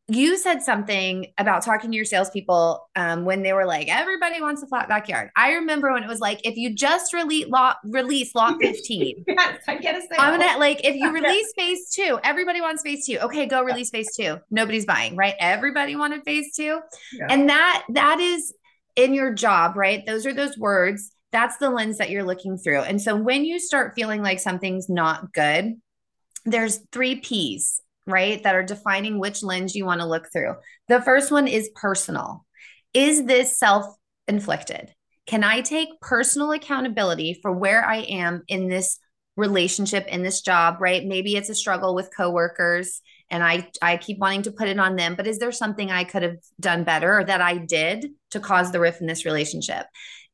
[0.07, 4.61] you said something about talking to your salespeople um, when they were like, everybody wants
[4.61, 5.31] a flat backyard.
[5.35, 9.23] I remember when it was like, if you just release lot release lot 15.
[9.27, 10.19] yes, I get a sale.
[10.19, 13.17] I'm gonna like if you release phase two, everybody wants phase two.
[13.17, 14.37] Okay, go release phase two.
[14.51, 15.33] Nobody's buying, right?
[15.39, 16.79] Everybody wanted phase two.
[17.13, 17.27] Yeah.
[17.29, 18.53] And that that is
[18.95, 20.05] in your job, right?
[20.05, 21.11] Those are those words.
[21.31, 22.81] That's the lens that you're looking through.
[22.81, 25.73] And so when you start feeling like something's not good,
[26.45, 28.41] there's three P's right?
[28.43, 30.55] That are defining which lens you want to look through.
[30.87, 32.45] The first one is personal.
[32.93, 33.85] Is this self
[34.27, 34.93] inflicted?
[35.25, 38.99] Can I take personal accountability for where I am in this
[39.37, 41.05] relationship, in this job, right?
[41.05, 44.95] Maybe it's a struggle with coworkers and I, I keep wanting to put it on
[44.95, 48.39] them, but is there something I could have done better or that I did to
[48.39, 49.87] cause the rift in this relationship?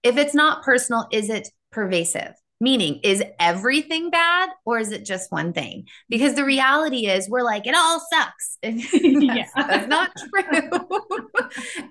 [0.04, 2.34] If it's not personal, is it pervasive?
[2.62, 5.88] Meaning, is everything bad or is it just one thing?
[6.10, 8.60] Because the reality is, we're like, it all sucks.
[8.64, 9.48] that's, yeah.
[9.56, 10.70] that's not true.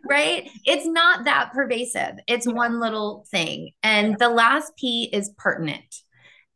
[0.09, 0.49] right?
[0.65, 2.21] It's not that pervasive.
[2.29, 2.53] It's yeah.
[2.53, 3.73] one little thing.
[3.83, 5.93] And the last P is pertinent.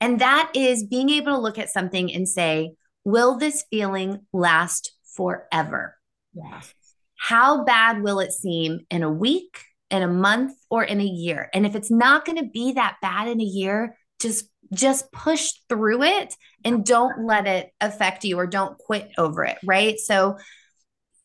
[0.01, 2.75] And that is being able to look at something and say,
[3.05, 5.97] will this feeling last forever?
[6.35, 6.73] Yes.
[7.17, 9.59] How bad will it seem in a week,
[9.91, 11.49] in a month, or in a year?
[11.53, 15.53] And if it's not going to be that bad in a year, just just push
[15.69, 19.99] through it and don't let it affect you or don't quit over it right?
[19.99, 20.39] So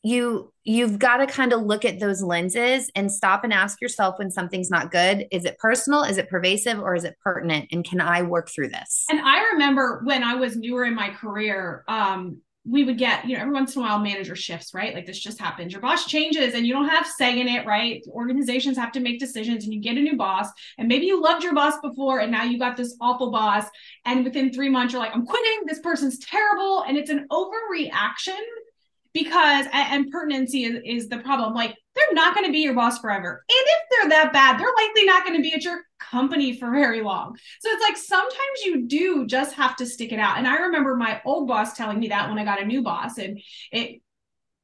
[0.04, 4.18] you you've got to kind of look at those lenses and stop and ask yourself
[4.18, 7.84] when something's not good is it personal is it pervasive or is it pertinent and
[7.84, 9.06] can i work through this?
[9.10, 13.36] And i remember when i was newer in my career um we would get, you
[13.36, 14.94] know, every once in a while manager shifts, right?
[14.94, 15.72] Like this just happens.
[15.72, 18.04] Your boss changes and you don't have say in it, right?
[18.10, 20.50] Organizations have to make decisions and you get a new boss.
[20.78, 23.66] And maybe you loved your boss before and now you got this awful boss.
[24.06, 25.62] And within three months, you're like, I'm quitting.
[25.66, 26.84] This person's terrible.
[26.88, 28.40] And it's an overreaction
[29.14, 33.00] because and pertinency is, is the problem like they're not going to be your boss
[33.00, 36.58] forever and if they're that bad they're likely not going to be at your company
[36.58, 37.38] for very long.
[37.60, 40.38] So it's like sometimes you do just have to stick it out.
[40.38, 43.18] And i remember my old boss telling me that when i got a new boss
[43.18, 43.40] and
[43.72, 44.02] it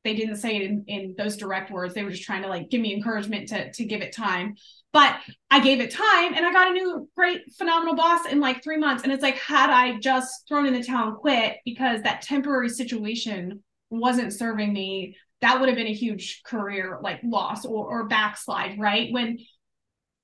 [0.03, 1.95] they didn't say it in, in those direct words.
[1.95, 4.55] They were just trying to like give me encouragement to, to give it time.
[4.93, 5.17] But
[5.51, 8.77] i gave it time and i got a new great phenomenal boss in like three
[8.77, 9.03] months.
[9.03, 12.69] And it's like had i just thrown in the towel and quit because that temporary
[12.69, 18.07] situation wasn't serving me, that would have been a huge career like loss or, or
[18.07, 19.11] backslide, right?
[19.11, 19.39] When,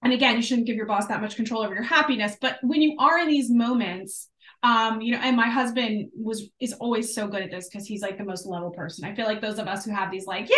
[0.01, 2.81] and again, you shouldn't give your boss that much control over your happiness, but when
[2.81, 4.29] you are in these moments,
[4.63, 8.01] um, you know, and my husband was is always so good at this because he's
[8.03, 9.05] like the most level person.
[9.05, 10.55] I feel like those of us who have these like yay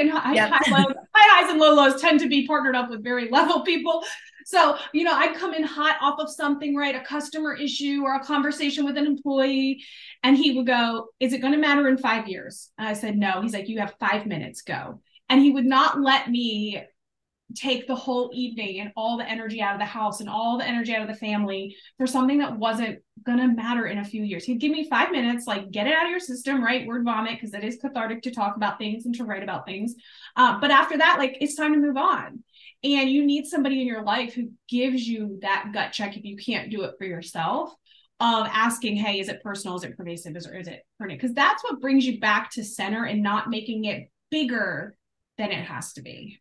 [0.00, 0.50] and high, yep.
[0.52, 3.62] high, lows, high highs and low lows tend to be partnered up with very level
[3.62, 4.02] people.
[4.44, 6.94] So, you know, I'd come in hot off of something, right?
[6.94, 9.82] A customer issue or a conversation with an employee.
[10.22, 12.70] And he would go, Is it going to matter in five years?
[12.76, 13.40] And I said, No.
[13.40, 15.00] He's like, You have five minutes, go.
[15.28, 16.82] And he would not let me
[17.54, 20.66] take the whole evening and all the energy out of the house and all the
[20.66, 24.22] energy out of the family for something that wasn't going to matter in a few
[24.22, 24.44] years.
[24.44, 26.86] He'd give me five minutes, like get it out of your system, right?
[26.86, 29.94] Word vomit, because it is cathartic to talk about things and to write about things.
[30.36, 32.42] Uh, but after that, like it's time to move on.
[32.82, 36.36] And you need somebody in your life who gives you that gut check if you
[36.36, 37.72] can't do it for yourself
[38.20, 39.76] of asking, hey, is it personal?
[39.76, 40.36] Is it pervasive?
[40.36, 41.20] Is, or is it permanent?
[41.20, 44.96] Because that's what brings you back to center and not making it bigger
[45.38, 46.40] than it has to be.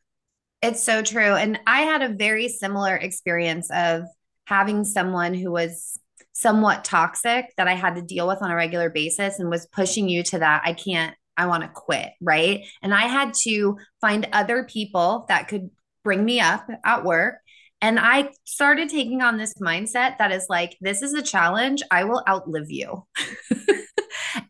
[0.64, 1.36] It's so true.
[1.36, 4.04] And I had a very similar experience of
[4.46, 6.00] having someone who was
[6.32, 10.08] somewhat toxic that I had to deal with on a regular basis and was pushing
[10.08, 10.62] you to that.
[10.64, 12.12] I can't, I want to quit.
[12.22, 12.66] Right.
[12.82, 15.70] And I had to find other people that could
[16.06, 17.36] bring me up at work.
[17.82, 21.84] And I started taking on this mindset that is like, this is a challenge.
[21.92, 23.06] I will outlive you.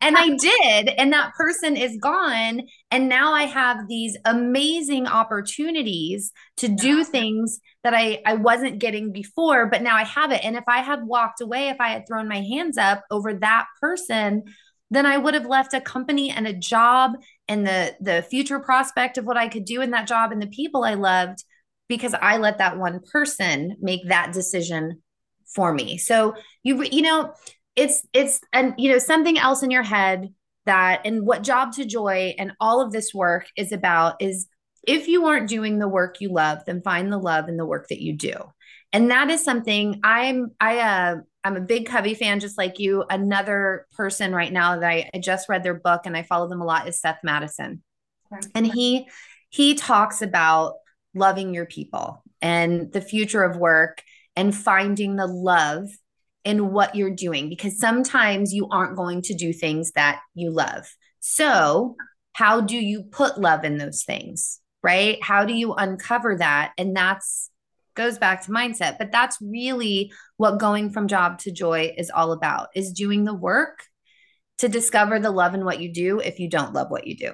[0.01, 0.89] and I did.
[0.97, 2.61] And that person is gone.
[2.91, 9.11] And now I have these amazing opportunities to do things that I, I wasn't getting
[9.11, 10.43] before, but now I have it.
[10.43, 13.65] And if I had walked away, if I had thrown my hands up over that
[13.81, 14.43] person,
[14.93, 17.13] then I would have left a company and a job
[17.47, 20.47] and the the future prospect of what I could do in that job and the
[20.47, 21.43] people I loved
[21.87, 25.01] because I let that one person make that decision
[25.55, 25.97] for me.
[25.97, 27.33] So you you know
[27.75, 30.33] it's it's and you know something else in your head
[30.65, 34.47] that and what job to joy and all of this work is about is
[34.87, 37.87] if you aren't doing the work you love then find the love in the work
[37.89, 38.33] that you do.
[38.91, 43.03] And that is something i'm i uh i'm a big covey fan just like you.
[43.09, 46.61] Another person right now that I, I just read their book and i follow them
[46.61, 47.81] a lot is seth mattison.
[48.55, 49.07] And he
[49.49, 50.75] he talks about
[51.15, 54.01] loving your people and the future of work
[54.35, 55.89] and finding the love
[56.43, 60.85] in what you're doing because sometimes you aren't going to do things that you love.
[61.19, 61.95] So,
[62.33, 64.59] how do you put love in those things?
[64.81, 65.17] Right?
[65.23, 66.73] How do you uncover that?
[66.77, 67.49] And that's
[67.95, 72.31] goes back to mindset, but that's really what going from job to joy is all
[72.31, 73.83] about is doing the work
[74.57, 77.33] to discover the love in what you do if you don't love what you do.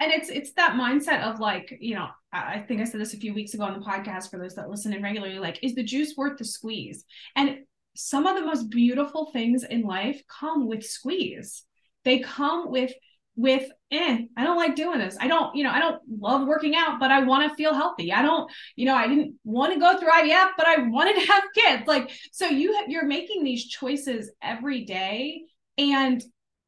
[0.00, 3.18] and it's it's that mindset of like you know I think I said this a
[3.18, 5.82] few weeks ago on the podcast for those that listen in regularly like is the
[5.82, 7.04] juice worth the squeeze
[7.34, 7.58] and
[7.94, 11.64] some of the most beautiful things in life come with squeeze.
[12.04, 12.92] They come with
[13.36, 15.16] with eh, I don't like doing this.
[15.18, 18.12] I don't, you know, I don't love working out, but I want to feel healthy.
[18.12, 21.32] I don't, you know, I didn't want to go through IVF, but I wanted to
[21.32, 21.86] have kids.
[21.86, 25.42] Like so you you're making these choices every day
[25.78, 26.22] and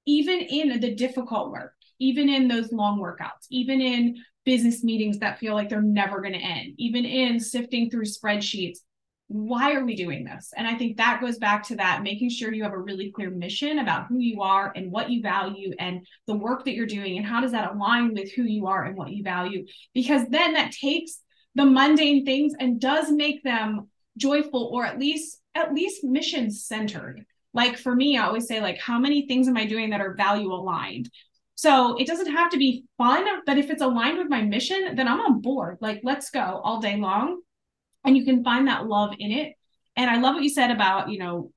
[0.07, 5.39] even in the difficult work, even in those long workouts, even in business meetings that
[5.39, 8.79] feel like they're never going to end, even in sifting through spreadsheets,
[9.33, 10.53] why are we doing this?
[10.57, 13.31] And I think that goes back to that making sure you have a really clear
[13.31, 17.17] mission about who you are and what you value and the work that you're doing
[17.17, 19.65] and how does that align with who you are and what you value
[19.95, 21.21] because then that takes
[21.55, 27.25] the mundane things and does make them joyful or at least at least mission centered.
[27.55, 30.15] Like for me, I always say like how many things am I doing that are
[30.15, 31.11] value aligned?
[31.55, 35.09] So it doesn't have to be fun, but if it's aligned with my mission, then
[35.09, 35.79] I'm on board.
[35.81, 37.41] Like let's go all day long
[38.05, 39.55] and you can find that love in it.
[39.97, 41.51] And i love what you said about you know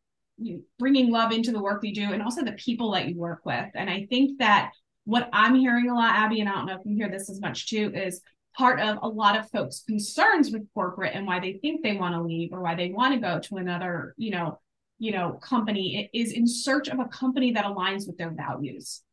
[0.77, 3.65] bringing love into the work you do and also the people that you work with.
[3.73, 4.71] And i think that
[5.05, 7.39] what i'm hearing a lot abby and i don't know if you hear this as
[7.39, 8.21] much too is
[8.57, 12.15] part of a lot of folks concerns with corporate and why they think they want
[12.15, 14.59] to leave or why they want to go to another you know
[14.97, 19.03] you know company is in search of a company that aligns with their values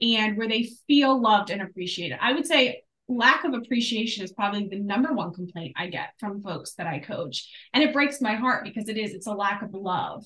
[0.00, 2.18] and where they feel loved and appreciated.
[2.20, 6.42] I would say lack of appreciation is probably the number one complaint I get from
[6.42, 7.50] folks that I coach.
[7.74, 10.24] And it breaks my heart because it is, it's a lack of love.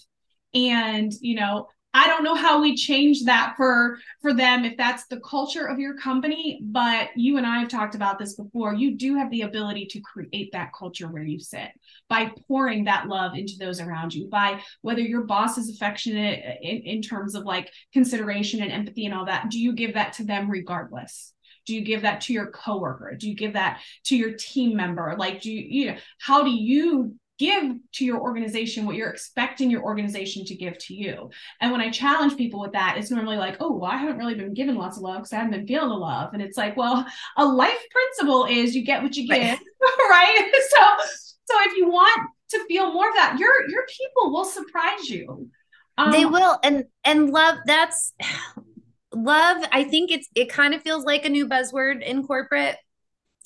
[0.53, 5.07] And, you know, I don't know how we change that for for them if that's
[5.07, 8.75] the culture of your company, but you and I have talked about this before.
[8.75, 11.68] You do have the ability to create that culture where you sit
[12.09, 16.79] by pouring that love into those around you, by whether your boss is affectionate in,
[16.79, 19.49] in terms of like consideration and empathy and all that.
[19.51, 21.34] Do you give that to them regardless?
[21.66, 25.14] Do you give that to your coworker do you give that to your team member
[25.18, 29.70] like do you you know how do you give to your organization what you're expecting
[29.70, 31.31] your organization to give to you.
[31.61, 34.35] And when I challenge people with that, it's normally like, oh, well, I haven't really
[34.35, 36.33] been given lots of love because I haven't been feeling the love.
[36.33, 37.05] And it's like, well,
[37.37, 40.53] a life principle is you get what you give, right?
[40.70, 40.79] So,
[41.44, 45.50] so if you want to feel more of that, your your people will surprise you.
[45.96, 47.59] Um, they will, and and love.
[47.66, 48.12] That's
[49.14, 52.77] love i think it's it kind of feels like a new buzzword in corporate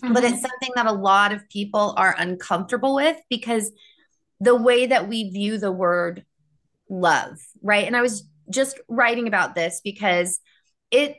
[0.02, 0.12] mm-hmm.
[0.12, 3.70] but it's something that a lot of people are uncomfortable with because
[4.40, 6.24] the way that we view the word
[6.88, 10.40] love right and i was just writing about this because
[10.90, 11.16] it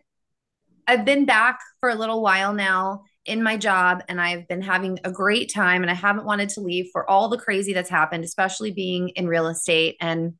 [0.87, 4.99] i've been back for a little while now in my job and I've been having
[5.03, 8.23] a great time and I haven't wanted to leave for all the crazy that's happened,
[8.23, 10.33] especially being in real estate and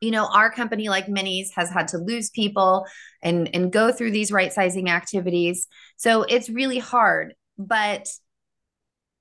[0.00, 2.86] you know our company like minis has had to lose people
[3.22, 8.08] and and go through these right sizing activities so it's really hard but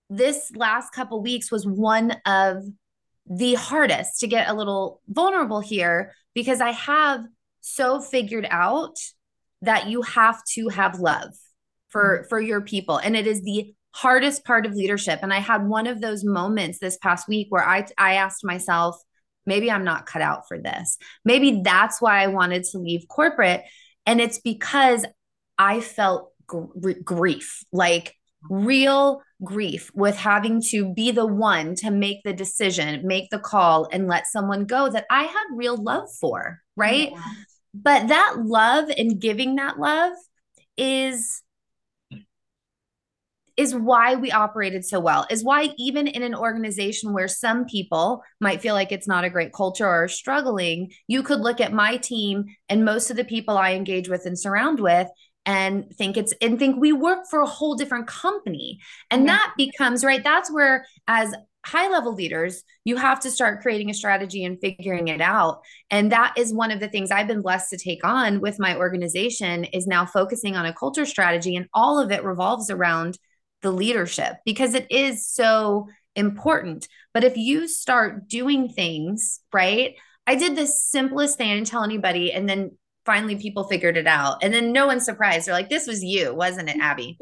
[0.10, 2.64] this last couple weeks was one of
[3.30, 7.24] the hardest to get a little vulnerable here because i have
[7.62, 8.96] so figured out
[9.62, 11.34] that you have to have love
[11.88, 12.28] for mm-hmm.
[12.28, 15.88] for your people and it is the hardest part of leadership and i had one
[15.88, 19.00] of those moments this past week where i i asked myself
[19.46, 20.98] Maybe I'm not cut out for this.
[21.26, 23.64] Maybe that's why I wanted to leave corporate.
[24.06, 25.06] And it's because
[25.58, 28.16] I felt gr- grief, like
[28.50, 33.88] real grief with having to be the one to make the decision, make the call,
[33.92, 36.60] and let someone go that I had real love for.
[36.76, 37.12] Right.
[37.12, 37.22] Yeah.
[37.74, 40.14] but that love and giving that love
[40.78, 41.42] is
[43.56, 48.24] is why we operated so well is why even in an organization where some people
[48.40, 51.98] might feel like it's not a great culture or struggling you could look at my
[51.98, 55.08] team and most of the people i engage with and surround with
[55.46, 58.80] and think it's and think we work for a whole different company
[59.12, 59.38] and yeah.
[59.38, 61.34] that becomes right that's where as
[61.66, 66.12] high level leaders you have to start creating a strategy and figuring it out and
[66.12, 69.64] that is one of the things i've been blessed to take on with my organization
[69.66, 73.18] is now focusing on a culture strategy and all of it revolves around
[73.64, 79.96] the leadership because it is so important but if you start doing things right
[80.28, 82.72] i did the simplest thing i didn't tell anybody and then
[83.06, 84.44] finally people figured it out.
[84.44, 85.48] And then no one's surprised.
[85.48, 87.18] They're like, this was you, wasn't it, Abby?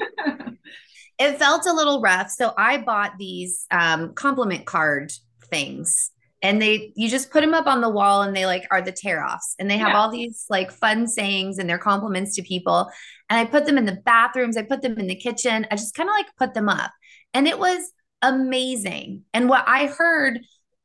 [1.19, 2.29] it felt a little rough.
[2.29, 5.11] So I bought these um, compliment card
[5.49, 6.11] things.
[6.41, 8.91] And they, you just put them up on the wall and they like are the
[8.91, 9.55] tear offs.
[9.59, 9.99] And they have yeah.
[9.99, 12.89] all these like fun sayings and their compliments to people.
[13.29, 15.67] And I put them in the bathrooms, I put them in the kitchen.
[15.69, 16.91] I just kind of like put them up.
[17.33, 19.23] And it was amazing.
[19.33, 20.39] And what I heard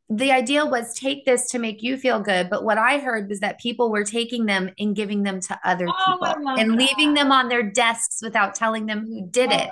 [0.08, 3.40] the idea was take this to make you feel good but what i heard was
[3.40, 6.78] that people were taking them and giving them to other oh, people and that.
[6.78, 9.68] leaving them on their desks without telling them who did it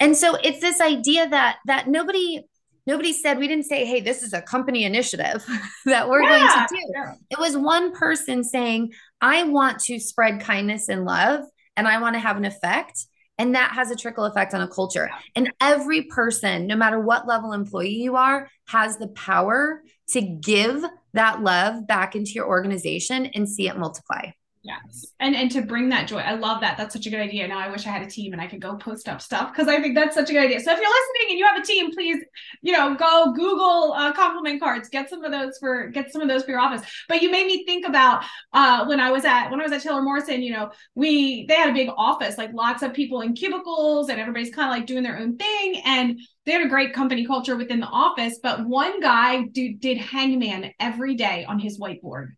[0.00, 2.42] and so it's this idea that that nobody
[2.90, 5.44] nobody said we didn't say hey this is a company initiative
[5.86, 10.40] that we're yeah, going to do it was one person saying i want to spread
[10.40, 11.44] kindness and love
[11.76, 13.06] and i want to have an effect
[13.40, 15.08] and that has a trickle effect on a culture.
[15.34, 20.84] And every person, no matter what level employee you are, has the power to give
[21.14, 24.32] that love back into your organization and see it multiply.
[24.62, 25.06] Yes.
[25.20, 26.18] And and to bring that joy.
[26.18, 26.76] I love that.
[26.76, 27.48] That's such a good idea.
[27.48, 29.68] Now I wish I had a team and I could go post up stuff because
[29.68, 30.60] I think that's such a good idea.
[30.60, 32.22] So if you're listening and you have a team, please,
[32.60, 36.28] you know, go Google uh, compliment cards, get some of those for get some of
[36.28, 36.86] those for your office.
[37.08, 39.80] But you made me think about uh, when I was at when I was at
[39.80, 43.32] Taylor Morrison, you know, we they had a big office, like lots of people in
[43.32, 45.80] cubicles and everybody's kind of like doing their own thing.
[45.86, 49.96] And they had a great company culture within the office, but one guy do, did
[49.96, 52.32] hangman every day on his whiteboard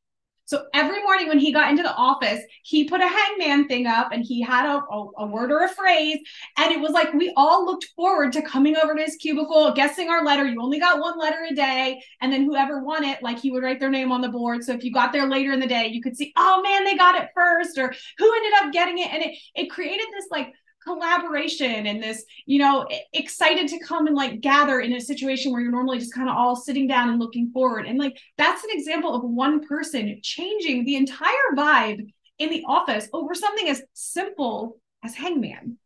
[0.52, 4.12] so every morning when he got into the office, he put a hangman thing up
[4.12, 6.18] and he had a, a, a, word or a phrase.
[6.58, 10.10] And it was like we all looked forward to coming over to his cubicle, guessing
[10.10, 10.46] our letter.
[10.46, 12.02] You only got one letter a day.
[12.20, 14.62] And then whoever won it, like he would write their name on the board.
[14.62, 16.96] So if you got there later in the day, you could see, oh man, they
[16.96, 19.10] got it first, or who ended up getting it.
[19.10, 20.52] And it it created this like
[20.84, 25.60] collaboration and this, you know, excited to come and like gather in a situation where
[25.60, 27.86] you're normally just kind of all sitting down and looking forward.
[27.86, 33.08] And like that's an example of one person changing the entire vibe in the office
[33.12, 35.78] over something as simple as hangman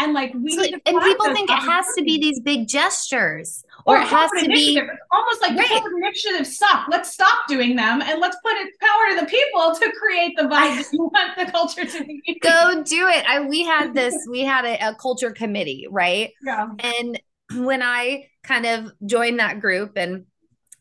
[0.00, 3.96] and like we so, and people think it has to be these big gestures or,
[3.96, 4.80] or it has to be
[5.12, 5.82] almost like right.
[5.84, 9.74] the initiatives suck let's stop doing them and let's put it power to the people
[9.74, 12.38] to create the vibe you want the culture to be.
[12.42, 13.24] Go do it.
[13.26, 16.30] I, we had this we had a, a culture committee right?
[16.42, 16.68] Yeah.
[16.78, 17.20] And
[17.56, 20.24] when i kind of joined that group and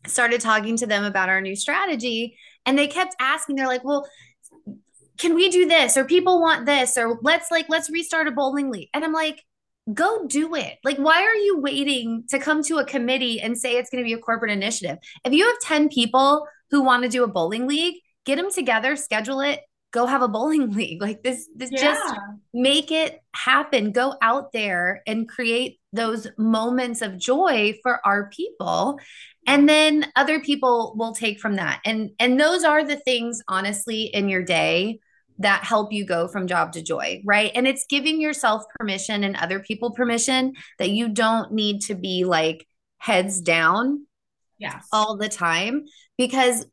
[0.05, 4.07] started talking to them about our new strategy and they kept asking they're like well
[5.19, 5.97] can we do this?
[5.97, 6.97] Or people want this.
[6.97, 8.89] Or let's like let's restart a bowling league.
[8.93, 9.43] And i'm like
[9.93, 10.77] go do it.
[10.83, 14.07] Like why are you waiting to come to a committee and say it's going to
[14.07, 14.97] be a corporate initiative?
[15.25, 17.95] If you have 10 people who want to do a bowling league
[18.25, 19.61] get them together schedule it
[19.91, 21.01] go have a bowling league.
[21.01, 21.81] Like this this yeah.
[21.81, 22.15] just
[22.53, 23.91] make it happen.
[23.91, 28.99] Go out there and create those moments of joy for our people.
[29.47, 31.81] And then other people will take from that.
[31.85, 34.99] And and those are the things honestly in your day
[35.39, 37.51] that help you go from job to joy, right?
[37.55, 42.25] And it's giving yourself permission and other people permission that you don't need to be
[42.25, 42.67] like
[42.97, 44.05] heads down
[44.57, 44.85] yes.
[44.91, 45.85] all the time
[46.17, 46.65] because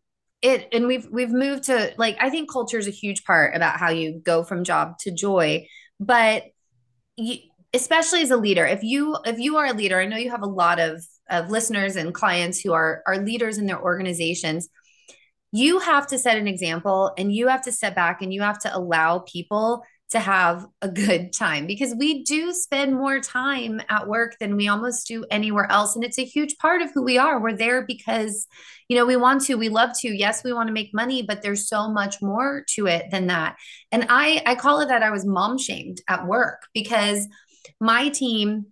[0.42, 3.78] it and we've we've moved to like I think culture is a huge part about
[3.78, 5.66] how you go from job to joy,
[5.98, 6.44] but
[7.16, 7.38] you,
[7.72, 10.42] especially as a leader, if you if you are a leader, I know you have
[10.42, 14.68] a lot of of listeners and clients who are are leaders in their organizations
[15.56, 18.58] you have to set an example and you have to step back and you have
[18.60, 24.06] to allow people to have a good time because we do spend more time at
[24.06, 25.96] work than we almost do anywhere else.
[25.96, 27.40] And it's a huge part of who we are.
[27.40, 28.46] We're there because
[28.88, 30.08] you know we want to we love to.
[30.08, 33.56] Yes we want to make money but there's so much more to it than that.
[33.92, 37.26] And i i call it that i was mom shamed at work because
[37.80, 38.66] my team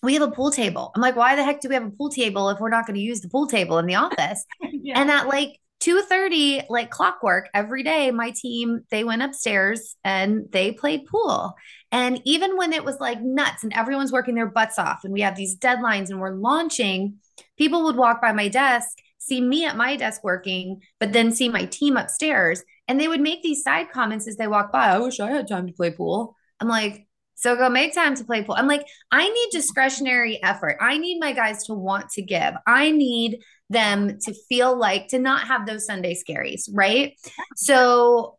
[0.00, 0.92] we have a pool table.
[0.94, 2.94] I'm like why the heck do we have a pool table if we're not going
[2.94, 4.44] to use the pool table in the office?
[4.80, 5.00] Yeah.
[5.00, 10.72] and that like 2:30 like clockwork every day my team they went upstairs and they
[10.72, 11.54] played pool
[11.92, 15.20] and even when it was like nuts and everyone's working their butts off and we
[15.20, 17.14] have these deadlines and we're launching
[17.56, 18.98] people would walk by my desk
[19.28, 22.62] see me at my desk working, but then see my team upstairs.
[22.88, 24.86] And they would make these side comments as they walk by.
[24.86, 26.34] I wish I had time to play pool.
[26.60, 27.06] I'm like,
[27.38, 28.56] so go make time to play pool.
[28.58, 30.76] I'm like, I need discretionary effort.
[30.80, 32.52] I need my guys to want to give.
[32.66, 37.16] I need them to feel like to not have those Sunday scaries, right?
[37.54, 38.38] So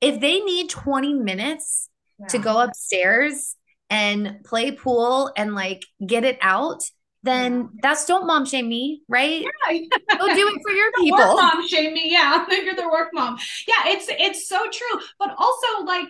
[0.00, 1.88] if they need 20 minutes
[2.18, 2.26] yeah.
[2.26, 3.54] to go upstairs
[3.90, 6.82] and play pool and like get it out,
[7.22, 9.46] then that's don't mom shame me, right?
[9.70, 9.78] Yeah.
[10.18, 11.18] Go do it for your people.
[11.20, 12.10] Work mom shame me.
[12.10, 12.44] Yeah.
[12.50, 13.38] You're the work mom.
[13.68, 15.00] Yeah, it's it's so true.
[15.20, 16.08] But also like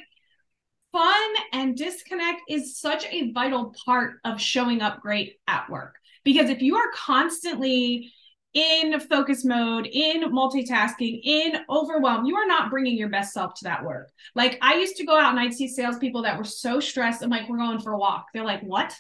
[0.93, 5.97] fun and disconnect is such a vital part of showing up great at work.
[6.25, 8.13] Because if you are constantly
[8.55, 13.65] in focus mode, in multitasking, in overwhelm, you are not bringing your best self to
[13.65, 14.11] that work.
[14.35, 17.23] Like I used to go out and I'd see salespeople that were so stressed.
[17.23, 18.27] I'm like, we're going for a walk.
[18.35, 18.95] They're like, what?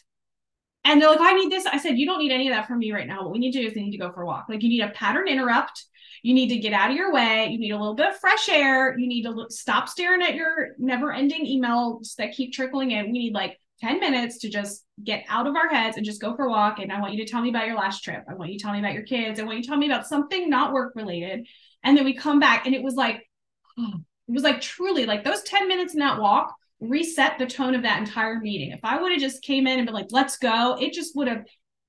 [0.84, 1.66] And they're like, I need this.
[1.66, 3.22] I said, you don't need any of that from me right now.
[3.22, 4.46] What we need to do is we need to go for a walk.
[4.48, 5.84] Like you need a pattern interrupt.
[6.22, 7.48] You need to get out of your way.
[7.50, 8.96] You need a little bit of fresh air.
[8.96, 13.06] You need to stop staring at your never ending emails that keep trickling in.
[13.06, 16.36] We need like 10 minutes to just get out of our heads and just go
[16.36, 16.78] for a walk.
[16.78, 18.24] And I want you to tell me about your last trip.
[18.28, 19.40] I want you to tell me about your kids.
[19.40, 21.48] I want you to tell me about something not work related.
[21.82, 23.28] And then we come back and it was like,
[23.76, 23.94] oh,
[24.28, 27.82] it was like truly like those 10 minutes in that walk reset the tone of
[27.82, 28.70] that entire meeting.
[28.70, 31.28] If I would have just came in and been like, let's go, it just would
[31.28, 31.44] have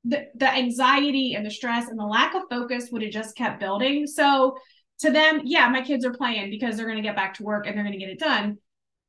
[0.05, 3.59] the, the anxiety and the stress and the lack of focus would have just kept
[3.59, 4.05] building.
[4.07, 4.57] So
[4.99, 7.67] to them, yeah, my kids are playing because they're going to get back to work
[7.67, 8.57] and they're going to get it done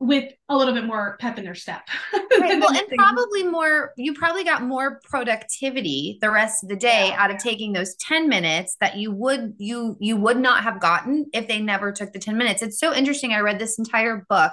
[0.00, 1.82] with a little bit more pep in their step.
[2.12, 2.60] right.
[2.60, 7.22] Well, and probably more, you probably got more productivity the rest of the day yeah,
[7.22, 11.26] out of taking those 10 minutes that you would you you would not have gotten
[11.32, 12.60] if they never took the 10 minutes.
[12.62, 13.32] It's so interesting.
[13.32, 14.52] I read this entire book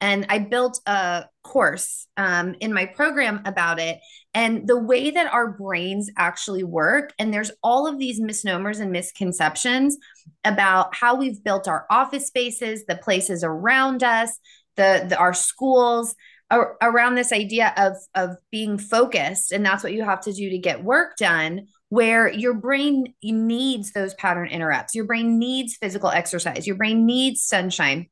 [0.00, 3.98] and I built a course um, in my program about it
[4.34, 7.14] and the way that our brains actually work.
[7.18, 9.96] And there's all of these misnomers and misconceptions
[10.44, 14.38] about how we've built our office spaces, the places around us,
[14.76, 16.14] the, the our schools
[16.50, 20.50] ar- around this idea of of being focused, and that's what you have to do
[20.50, 24.94] to get work done where your brain needs those pattern interrupts.
[24.94, 26.66] Your brain needs physical exercise.
[26.66, 28.08] Your brain needs sunshine.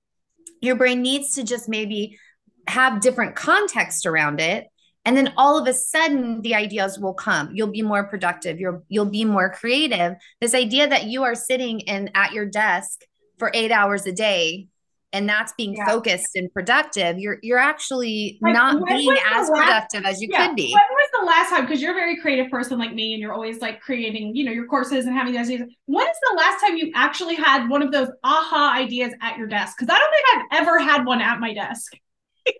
[0.61, 2.19] Your brain needs to just maybe
[2.67, 4.69] have different context around it.
[5.05, 7.51] And then all of a sudden the ideas will come.
[7.53, 8.59] You'll be more productive.
[8.59, 10.15] You'll you'll be more creative.
[10.41, 13.03] This idea that you are sitting and at your desk
[13.39, 14.69] for 8 hours a day
[15.15, 15.87] and that's being yeah.
[15.87, 20.47] focused and productive you're you're actually like, not being as last, productive as you yeah,
[20.47, 23.15] could be when was the last time because you're a very creative person like me
[23.15, 26.17] and you're always like creating you know your courses and having these ideas when is
[26.31, 29.95] the last time you actually had one of those aha ideas at your desk because
[29.95, 31.95] i don't think i've ever had one at my desk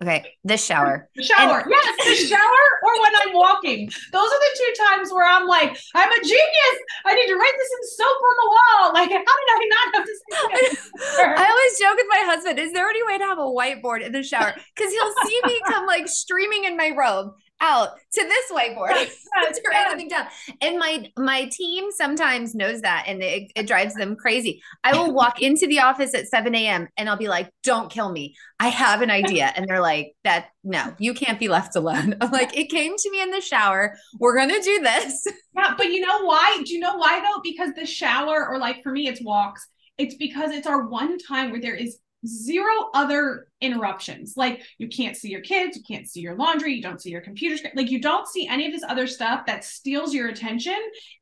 [0.01, 1.11] Okay, the shower.
[1.15, 1.61] The shower.
[1.61, 3.91] And- yes, the shower or when I'm walking.
[4.13, 6.77] Those are the two times where I'm like, I'm a genius.
[7.05, 8.93] I need to write this in soap on the wall.
[8.95, 10.84] Like, how did I not have to say
[11.37, 14.13] I always joke with my husband, is there any way to have a whiteboard in
[14.13, 14.55] the shower?
[14.75, 19.17] Because he'll see me come like streaming in my robe out to this whiteboard yes,
[19.55, 20.27] to write everything down.
[20.61, 24.63] And my my team sometimes knows that and it, it drives them crazy.
[24.83, 26.89] I will walk into the office at 7 a.m.
[26.97, 28.35] and I'll be like, don't kill me.
[28.61, 29.53] I have an idea.
[29.57, 32.17] And they're like, that no, you can't be left alone.
[32.21, 33.97] I'm like, it came to me in the shower.
[34.19, 35.27] We're gonna do this.
[35.57, 36.63] Yeah, but you know why?
[36.65, 37.41] Do you know why though?
[37.43, 39.67] Because the shower, or like for me, it's walks.
[39.99, 44.35] It's because it's our one time where there is zero other interruptions.
[44.37, 47.21] Like you can't see your kids, you can't see your laundry, you don't see your
[47.21, 47.73] computer screen.
[47.77, 50.77] Like you don't see any of this other stuff that steals your attention.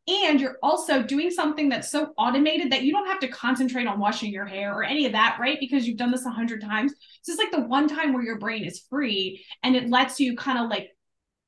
[0.07, 4.01] And you're also doing something that's so automated that you don't have to concentrate on
[4.01, 5.59] washing your hair or any of that, right?
[5.61, 6.93] Because you've done this a hundred times.
[7.23, 10.37] So it's like the one time where your brain is free and it lets you
[10.37, 10.91] kind of like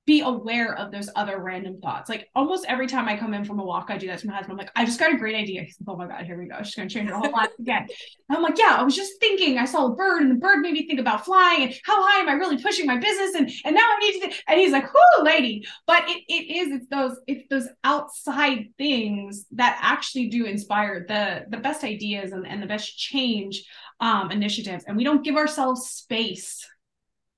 [0.06, 2.10] be aware of those other random thoughts.
[2.10, 4.34] Like almost every time I come in from a walk, I do that to my
[4.34, 4.52] husband.
[4.52, 5.62] I'm like, I just got a great idea.
[5.62, 6.62] He's like, oh my God, here we go.
[6.62, 7.86] She's going to change her whole life again.
[8.28, 10.60] And I'm like, yeah, I was just thinking, I saw a bird and the bird
[10.60, 13.34] made me think about flying and how high am I really pushing my business?
[13.34, 15.66] And, and now I need to, and he's like, whoo, lady.
[15.86, 21.46] But it, it is, it's those, it's those outside things that actually do inspire the,
[21.48, 23.64] the best ideas and, and the best change
[24.00, 24.84] um, initiatives.
[24.86, 26.68] And we don't give ourselves space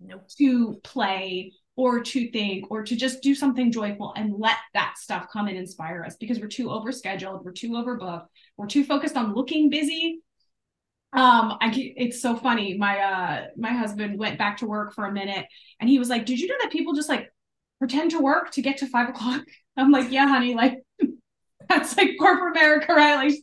[0.01, 0.29] nope.
[0.39, 5.27] to play or to think or to just do something joyful and let that stuff
[5.33, 9.35] come and inspire us because we're too overscheduled, we're too overbooked, we're too focused on
[9.35, 10.20] looking busy.
[11.12, 12.77] Um, I it's so funny.
[12.77, 15.47] My uh my husband went back to work for a minute
[15.81, 17.31] and he was like, Did you know that people just like
[17.79, 19.43] pretend to work to get to five o'clock?
[19.77, 20.83] I'm like, Yeah, honey, like
[21.68, 23.16] that's like corporate America, right?
[23.16, 23.35] Like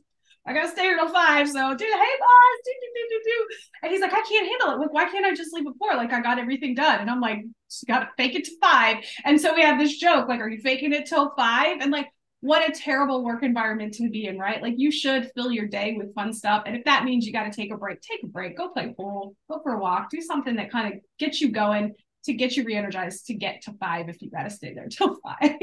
[0.46, 1.48] I gotta stay here till five.
[1.48, 3.48] So, dude, hey boss, do, do, do, do.
[3.84, 4.80] And he's like, I can't handle it.
[4.80, 5.96] Like, why can't I just leave before?
[5.96, 7.00] Like, I got everything done.
[7.00, 7.44] And I'm like,
[7.88, 8.98] got to fake it to five.
[9.24, 11.78] And so we have this joke, like, are you faking it till five?
[11.82, 12.08] And like,
[12.44, 14.62] what a terrible work environment to be in, right?
[14.62, 16.64] Like you should fill your day with fun stuff.
[16.66, 18.94] And if that means you got to take a break, take a break, go play
[18.98, 21.94] pool, go for a walk, do something that kind of gets you going
[22.26, 25.18] to get you re-energized to get to five if you got to stay there till
[25.24, 25.56] five.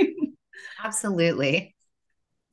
[0.83, 1.75] Absolutely.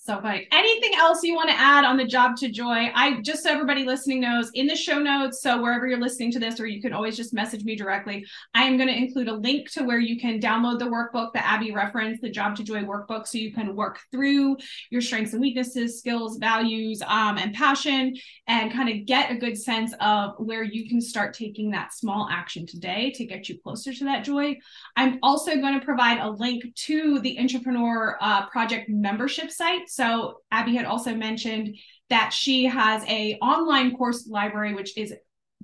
[0.07, 0.47] So funny.
[0.53, 2.89] Anything else you want to add on the job to joy?
[2.95, 5.41] I just so everybody listening knows in the show notes.
[5.41, 8.25] So wherever you're listening to this, or you can always just message me directly.
[8.53, 11.43] I am going to include a link to where you can download the workbook that
[11.43, 14.55] Abby referenced, the job to joy workbook, so you can work through
[14.91, 18.15] your strengths and weaknesses, skills, values, um, and passion,
[18.47, 22.29] and kind of get a good sense of where you can start taking that small
[22.31, 24.55] action today to get you closer to that joy.
[24.95, 29.89] I'm also going to provide a link to the Intrapreneur uh, Project membership site.
[29.97, 31.75] So Abby had also mentioned
[32.09, 35.11] that she has a online course library, which is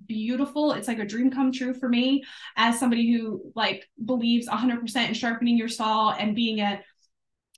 [0.07, 0.71] beautiful.
[0.71, 2.23] It's like a dream come true for me
[2.57, 6.81] as somebody who like believes 100% in sharpening your saw and being a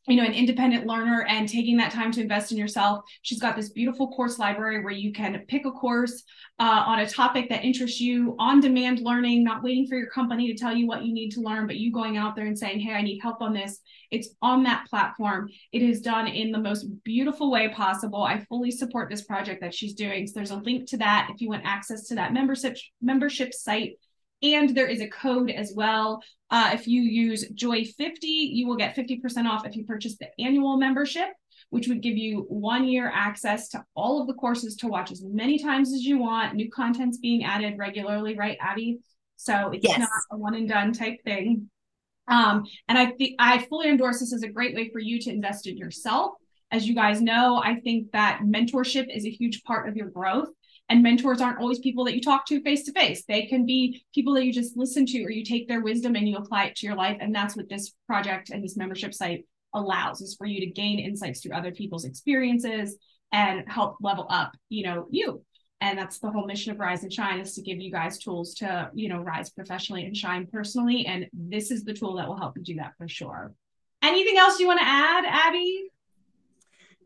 [0.07, 3.03] you know an independent learner and taking that time to invest in yourself.
[3.21, 6.23] She's got this beautiful course library where you can pick a course
[6.59, 10.51] uh, on a topic that interests you on demand learning not waiting for your company
[10.51, 12.79] to tell you what you need to learn but you going out there and saying
[12.79, 13.79] hey i need help on this.
[14.11, 15.49] It's on that platform.
[15.71, 18.23] It is done in the most beautiful way possible.
[18.23, 20.27] I fully support this project that she's doing.
[20.27, 23.97] So there's a link to that if you want access to that membership membership site
[24.53, 26.21] and there is a code as well.
[26.49, 30.77] Uh, if you use Joy50, you will get 50% off if you purchase the annual
[30.77, 31.29] membership,
[31.69, 35.23] which would give you one year access to all of the courses to watch as
[35.23, 36.55] many times as you want.
[36.55, 38.99] New content's being added regularly, right, Abby?
[39.37, 39.99] So it's yes.
[39.99, 41.69] not a one and done type thing.
[42.27, 45.29] Um, and I think I fully endorse this as a great way for you to
[45.29, 46.33] invest in yourself.
[46.71, 50.49] As you guys know, I think that mentorship is a huge part of your growth.
[50.87, 53.23] And mentors aren't always people that you talk to face to face.
[53.27, 56.29] They can be people that you just listen to or you take their wisdom and
[56.29, 57.17] you apply it to your life.
[57.19, 60.99] And that's what this project and this membership site allows is for you to gain
[60.99, 62.97] insights through other people's experiences
[63.31, 65.43] and help level up, you know, you.
[65.81, 68.53] And that's the whole mission of Rise and Shine is to give you guys tools
[68.55, 71.05] to, you know, rise professionally and shine personally.
[71.05, 73.53] And this is the tool that will help you do that for sure.
[74.01, 75.89] Anything else you want to add, Abby?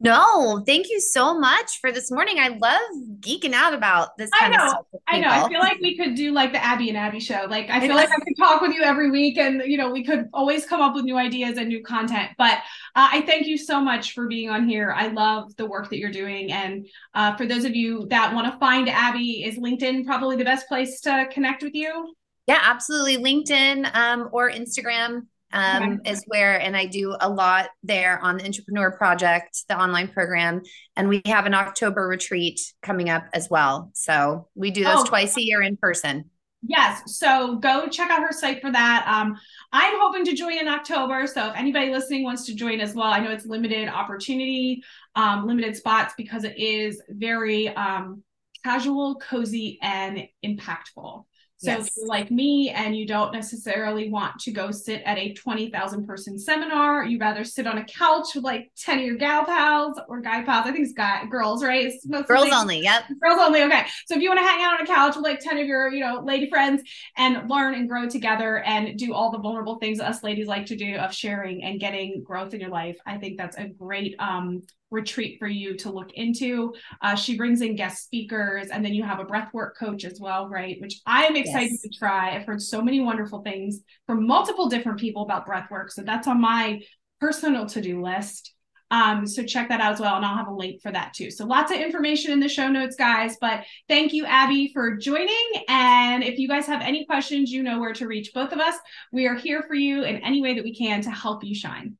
[0.01, 2.39] No, thank you so much for this morning.
[2.39, 2.79] I love
[3.19, 4.85] geeking out about this kind I know.
[5.09, 5.27] I know.
[5.27, 7.45] I feel like we could do like the Abby and Abby show.
[7.49, 10.05] Like I feel like I could talk with you every week and you know, we
[10.05, 12.31] could always come up with new ideas and new content.
[12.37, 12.59] But
[12.95, 14.93] uh, I thank you so much for being on here.
[14.95, 16.53] I love the work that you're doing.
[16.53, 20.45] And uh, for those of you that want to find Abby, is LinkedIn probably the
[20.45, 22.15] best place to connect with you?
[22.47, 23.17] Yeah, absolutely.
[23.17, 26.11] LinkedIn um, or Instagram um, okay.
[26.11, 30.61] is where, and I do a lot there on the Intrapreneur Project, the online program.
[30.95, 33.91] And we have an October retreat coming up as well.
[33.93, 35.05] So we do those oh.
[35.05, 36.29] twice a year in person.
[36.61, 37.17] Yes.
[37.17, 39.05] So go check out her site for that.
[39.07, 39.37] Um,
[39.71, 41.25] I'm hoping to join in October.
[41.25, 44.83] So if anybody listening wants to join as well, I know it's limited opportunity,
[45.15, 48.23] um, limited spots because it is very um,
[48.63, 51.23] casual, cozy, and impactful.
[51.59, 51.87] So yes.
[51.87, 56.07] if you're like me and you don't necessarily want to go sit at a 20,000
[56.07, 59.99] person seminar, you rather sit on a couch with like 10 of your gal pals
[60.07, 60.67] or guy pals.
[60.67, 61.87] I think it's guy girls, right?
[61.87, 62.79] It's girls only.
[62.79, 63.03] Yep.
[63.21, 63.61] Girls only.
[63.63, 63.85] Okay.
[64.07, 65.91] So if you want to hang out on a couch with like 10 of your,
[65.91, 66.81] you know, lady friends
[67.17, 70.77] and learn and grow together and do all the vulnerable things us ladies like to
[70.77, 74.63] do of sharing and getting growth in your life, I think that's a great um
[74.91, 76.73] retreat for you to look into.
[77.01, 80.47] Uh, she brings in guest speakers, and then you have a breathwork coach as well,
[80.47, 80.77] right?
[80.81, 81.81] Which I am excited yes.
[81.81, 82.35] to try.
[82.35, 86.41] I've heard so many wonderful things from multiple different people about breathwork, so that's on
[86.41, 86.81] my
[87.19, 88.53] personal to-do list.
[88.91, 91.29] Um, so check that out as well, and I'll have a link for that too.
[91.29, 93.37] So lots of information in the show notes, guys.
[93.39, 95.51] But thank you, Abby, for joining.
[95.67, 98.75] And if you guys have any questions, you know where to reach both of us.
[99.11, 101.97] We are here for you in any way that we can to help you shine.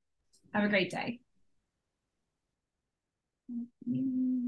[0.53, 1.19] Have a great day.
[3.91, 4.38] Mm-hmm.